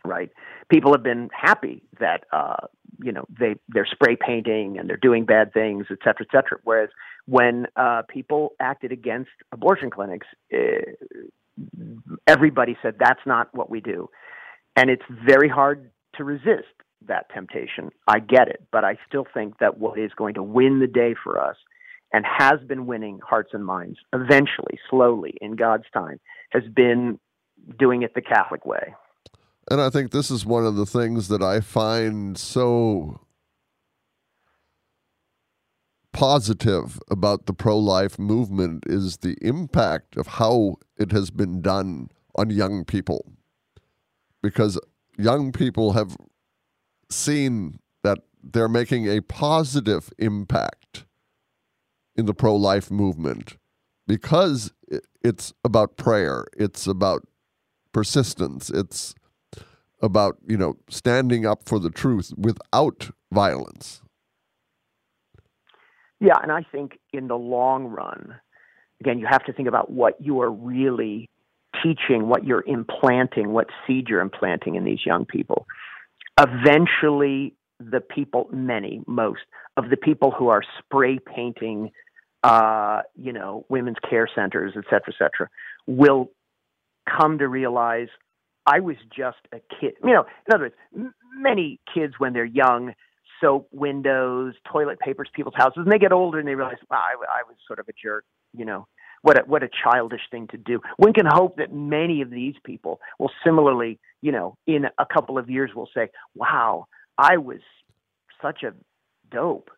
[0.05, 0.31] right?
[0.69, 2.67] People have been happy that uh,
[3.03, 6.59] you know they they're spray painting and they're doing bad things, et cetera, et cetera.
[6.65, 6.91] Whereas
[7.27, 10.59] when uh, people acted against abortion clinics, uh,
[12.27, 14.09] everybody said that's not what we do,
[14.77, 16.67] and it's very hard to resist
[17.07, 17.91] that temptation.
[18.07, 21.15] I get it, but I still think that what is going to win the day
[21.23, 21.57] for us
[22.13, 26.19] and has been winning hearts and minds eventually, slowly, in God's time,
[26.51, 27.21] has been
[27.79, 28.95] doing it the Catholic way.
[29.71, 33.21] And I think this is one of the things that I find so
[36.13, 42.09] positive about the pro life movement is the impact of how it has been done
[42.35, 43.33] on young people.
[44.43, 44.81] Because
[45.19, 46.17] young people have
[47.11, 51.05] seen that they're making a positive impact
[52.17, 53.59] in the pro life movement
[54.07, 54.73] because
[55.23, 57.27] it's about prayer, it's about
[57.93, 59.15] persistence, it's
[60.01, 64.03] about you know standing up for the truth without violence.
[66.21, 68.35] Yeah, and I think in the long run,
[69.01, 71.31] again, you have to think about what you are really
[71.83, 75.67] teaching, what you're implanting, what seed you're implanting in these young people.
[76.41, 79.43] Eventually, the people, many, most
[79.77, 81.91] of the people who are spray painting,
[82.43, 85.49] uh, you know, women's care centers, et cetera, et cetera,
[85.87, 86.31] will
[87.09, 88.09] come to realize
[88.75, 89.95] I was just a kid.
[90.05, 92.93] You know, in other words, m- many kids when they're young
[93.41, 97.41] soap windows, toilet papers, people's houses, and they get older and they realize, wow, I,
[97.41, 98.25] I was sort of a jerk.
[98.53, 98.87] You know,
[99.23, 100.81] what a, what a childish thing to do.
[100.97, 105.39] One can hope that many of these people will similarly, you know, in a couple
[105.39, 107.61] of years will say, wow, I was
[108.43, 108.75] such a
[109.31, 109.71] dope.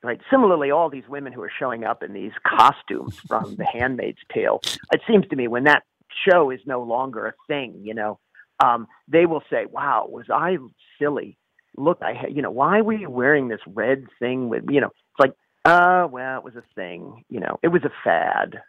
[0.00, 0.20] Right.
[0.30, 4.60] Similarly, all these women who are showing up in these costumes from The Handmaid's Tale,
[4.92, 5.82] it seems to me when that
[6.26, 8.18] show is no longer a thing, you know,
[8.64, 10.56] um, they will say, "Wow, was I
[10.98, 11.38] silly?
[11.76, 15.20] Look, I, you know, why were you wearing this red thing with, you know?" It's
[15.20, 15.32] like,
[15.64, 18.60] uh, well, it was a thing, you know, it was a fad,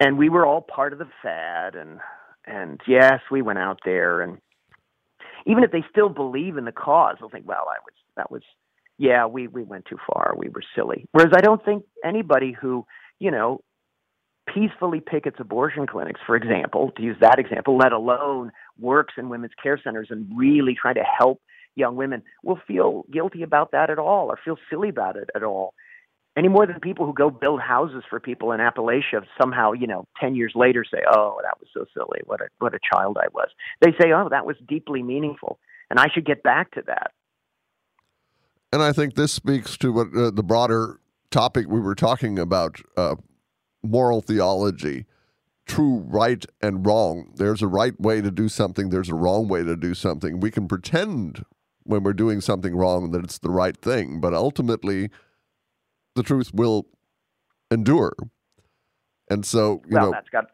[0.00, 2.00] and we were all part of the fad, and
[2.44, 4.38] and yes, we went out there, and
[5.46, 8.42] even if they still believe in the cause, they'll think, "Well, I was that was."
[8.98, 10.34] Yeah, we we went too far.
[10.36, 11.06] We were silly.
[11.12, 12.86] Whereas I don't think anybody who,
[13.18, 13.60] you know,
[14.46, 19.52] peacefully pickets abortion clinics, for example, to use that example, let alone works in women's
[19.62, 21.40] care centers and really trying to help
[21.74, 25.42] young women, will feel guilty about that at all or feel silly about it at
[25.42, 25.74] all.
[26.36, 30.06] Any more than people who go build houses for people in Appalachia somehow, you know,
[30.18, 32.20] ten years later say, "Oh, that was so silly.
[32.24, 33.48] What a what a child I was."
[33.82, 35.58] They say, "Oh, that was deeply meaningful,
[35.90, 37.12] and I should get back to that."
[38.72, 42.80] And I think this speaks to what uh, the broader topic we were talking about
[42.96, 43.16] uh,
[43.82, 45.06] moral theology,
[45.66, 47.32] true right and wrong.
[47.36, 50.40] There's a right way to do something, there's a wrong way to do something.
[50.40, 51.44] We can pretend
[51.84, 55.10] when we're doing something wrong that it's the right thing, but ultimately
[56.14, 56.86] the truth will
[57.70, 58.12] endure.
[59.30, 60.44] And so, you well, know, that's got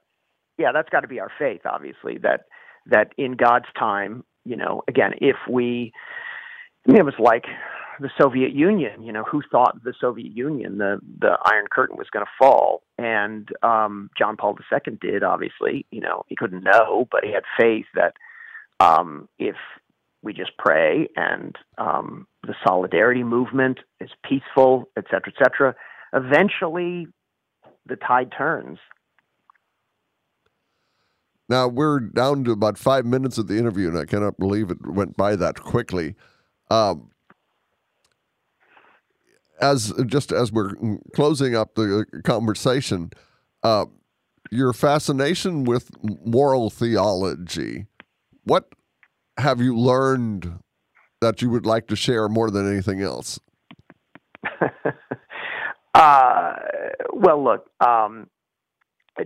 [0.59, 2.47] yeah, that's got to be our faith, obviously, that
[2.87, 5.93] that in God's time, you know, again, if we
[6.87, 7.45] I mean, it was like
[8.01, 9.03] the Soviet Union.
[9.03, 12.83] You know, who thought the Soviet Union, the the Iron Curtain, was going to fall?
[12.99, 15.23] And um, John Paul II did.
[15.23, 18.15] Obviously, you know, he couldn't know, but he had faith that
[18.81, 19.57] um, if
[20.23, 25.75] we just pray and um, the solidarity movement is peaceful, et cetera, et cetera,
[26.13, 27.07] eventually
[27.87, 28.79] the tide turns.
[31.49, 34.79] Now we're down to about five minutes of the interview, and I cannot believe it
[34.87, 36.15] went by that quickly.
[36.71, 37.11] Um,
[39.61, 40.73] as just as we're
[41.15, 43.11] closing up the conversation,
[43.63, 43.87] uh,
[44.51, 45.91] your fascination with
[46.25, 47.87] moral theology,
[48.45, 48.73] what
[49.37, 50.61] have you learned
[51.21, 53.39] that you would like to share more than anything else?
[55.95, 56.53] uh,
[57.13, 58.29] well, look, um,
[59.19, 59.23] I,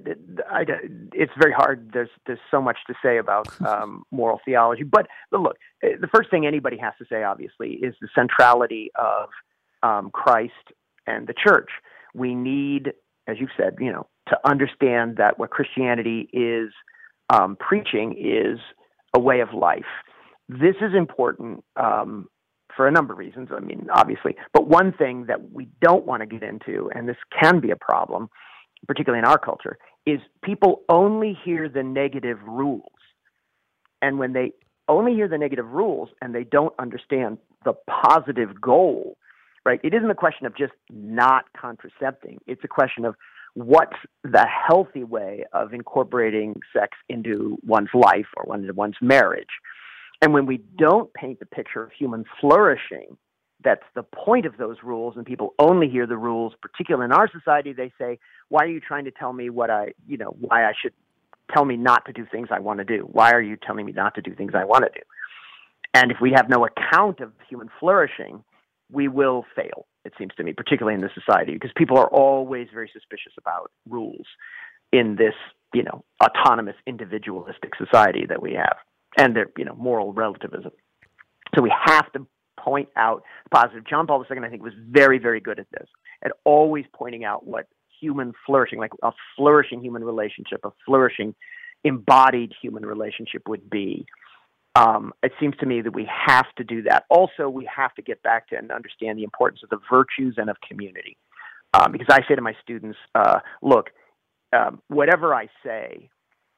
[0.51, 0.65] I,
[1.13, 1.91] it's very hard.
[1.93, 6.31] There's there's so much to say about um, moral theology, but, but look, the first
[6.31, 9.29] thing anybody has to say, obviously, is the centrality of
[9.83, 10.53] um, Christ
[11.07, 11.71] and the church.
[12.15, 12.93] We need,
[13.27, 16.71] as you've said, you know, to understand that what Christianity is
[17.31, 18.59] um, preaching is
[19.15, 19.85] a way of life.
[20.49, 22.29] This is important um,
[22.77, 23.49] for a number of reasons.
[23.55, 27.17] I mean, obviously, but one thing that we don't want to get into, and this
[27.41, 28.29] can be a problem,
[28.87, 32.91] particularly in our culture, is people only hear the negative rules.
[34.01, 34.53] And when they
[34.89, 39.17] only hear the negative rules and they don't understand the positive goal
[39.65, 39.81] right?
[39.83, 42.39] It isn't a question of just not contracepting.
[42.47, 43.15] It's a question of
[43.55, 49.47] what's the healthy way of incorporating sex into one's life or one's marriage.
[50.21, 53.17] And when we don't paint the picture of human flourishing,
[53.65, 57.29] that's the point of those rules, and people only hear the rules, particularly in our
[57.31, 60.65] society, they say, Why are you trying to tell me what I, you know, why
[60.65, 60.93] I should
[61.53, 63.09] tell me not to do things I want to do?
[63.11, 65.05] Why are you telling me not to do things I want to do?
[65.95, 68.43] And if we have no account of human flourishing,
[68.93, 72.69] we will fail, it seems to me, particularly in this society, because people are always
[72.73, 74.27] very suspicious about rules
[74.93, 75.35] in this,
[75.73, 78.77] you know, autonomous individualistic society that we have
[79.17, 80.73] and their, you know, moral relativism.
[81.55, 82.27] So we have to
[82.59, 83.23] point out
[83.53, 83.87] positive.
[83.89, 85.89] John Paul II, I think, was very, very good at this,
[86.25, 87.67] at always pointing out what
[88.01, 91.35] human flourishing, like a flourishing human relationship, a flourishing
[91.85, 94.07] embodied human relationship would be
[94.75, 97.05] um, it seems to me that we have to do that.
[97.11, 100.49] Also, we have to get back to and understand the importance of the virtues and
[100.49, 101.17] of community.
[101.75, 103.91] Um, because I say to my students, uh, look,
[104.53, 106.11] um, whatever I say,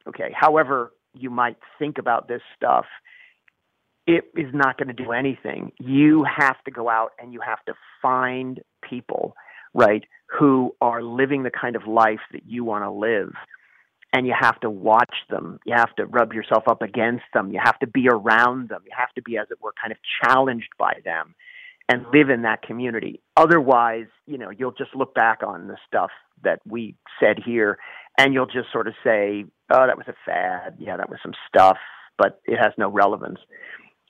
[0.07, 2.85] okay, however you might think about this stuff,
[4.07, 5.71] it is not going to do anything.
[5.79, 9.35] You have to go out and you have to find people
[9.75, 13.33] right, who are living the kind of life that you want to live.
[14.15, 15.59] And you have to watch them.
[15.65, 17.51] You have to rub yourself up against them.
[17.51, 18.79] You have to be around them.
[18.85, 21.35] You have to be, as it were, kind of challenged by them
[21.89, 23.19] and live in that community.
[23.35, 26.11] Otherwise, you know, you'll just look back on the stuff
[26.45, 27.77] that we said here
[28.17, 30.77] and you'll just sort of say, oh, that was a fad.
[30.79, 31.77] Yeah, that was some stuff,
[32.17, 33.39] but it has no relevance.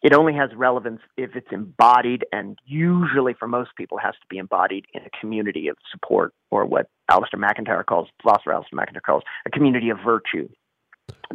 [0.05, 4.37] It only has relevance if it's embodied, and usually for most people, has to be
[4.37, 9.23] embodied in a community of support, or what Alasdair MacIntyre calls, philosopher Alasdair MacIntyre calls,
[9.47, 10.47] a community of virtue.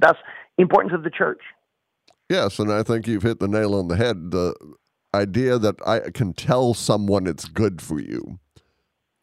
[0.01, 0.15] Thus,
[0.57, 1.41] importance of the church.
[2.29, 4.31] Yes, and I think you've hit the nail on the head.
[4.31, 4.55] The
[5.13, 8.39] idea that I can tell someone it's good for you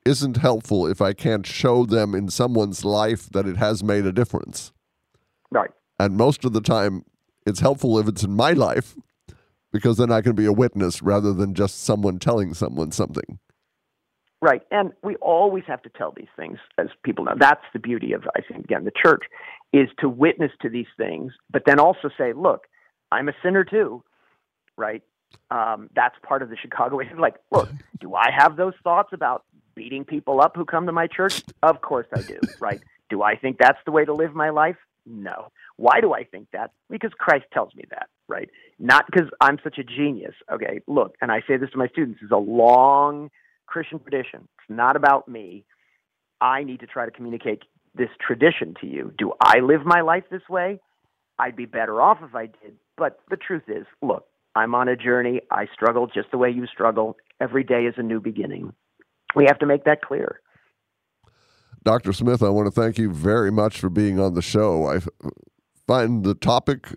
[0.03, 4.11] isn't helpful if I can't show them in someone's life that it has made a
[4.11, 4.73] difference.
[5.51, 5.71] Right.
[5.97, 7.05] And most of the time,
[7.45, 8.97] it's helpful if it's in my life
[9.77, 13.37] because then I can be a witness rather than just someone telling someone something.
[14.41, 14.63] Right.
[14.71, 17.35] And we always have to tell these things as people know.
[17.39, 19.23] That's the beauty of, I think, again, the church
[19.73, 22.65] is to witness to these things, but then also say, look,
[23.11, 24.03] I'm a sinner too,
[24.77, 25.03] right?
[25.51, 27.09] Um, that's part of the Chicago way.
[27.15, 27.69] Like, look,
[27.99, 31.43] do I have those thoughts about beating people up who come to my church?
[31.61, 32.81] Of course I do, right?
[33.11, 34.77] Do I think that's the way to live my life?
[35.05, 35.51] No.
[35.75, 36.71] Why do I think that?
[36.89, 38.49] Because Christ tells me that, right?
[38.79, 40.35] Not because I'm such a genius.
[40.51, 43.29] Okay, look, and I say this to my students, is a long
[43.65, 44.47] Christian tradition.
[44.59, 45.65] It's not about me.
[46.39, 47.63] I need to try to communicate
[47.95, 49.11] this tradition to you.
[49.17, 50.79] Do I live my life this way?
[51.39, 52.75] I'd be better off if I did.
[52.95, 54.25] But the truth is, look,
[54.55, 55.41] I'm on a journey.
[55.51, 57.17] I struggle just the way you struggle.
[57.39, 58.73] Every day is a new beginning.
[59.35, 60.39] We have to make that clear.
[61.83, 62.11] Dr.
[62.13, 64.87] Smith, I want to thank you very much for being on the show.
[64.87, 64.99] I
[65.85, 66.95] find the topic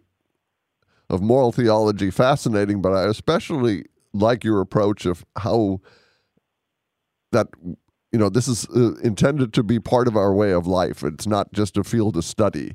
[1.11, 5.81] of moral theology fascinating, but I especially like your approach of how
[7.33, 7.49] that
[8.13, 11.03] you know this is uh, intended to be part of our way of life.
[11.03, 12.75] It's not just a field of study.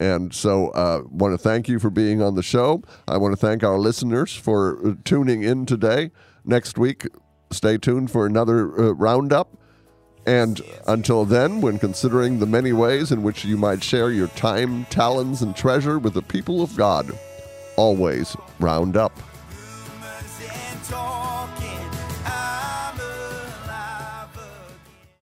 [0.00, 2.82] And so, uh, want to thank you for being on the show.
[3.08, 6.12] I want to thank our listeners for uh, tuning in today.
[6.44, 7.08] Next week,
[7.50, 9.56] stay tuned for another uh, roundup.
[10.24, 14.84] And until then, when considering the many ways in which you might share your time,
[14.84, 17.10] talents, and treasure with the people of God,
[17.78, 19.12] always round up.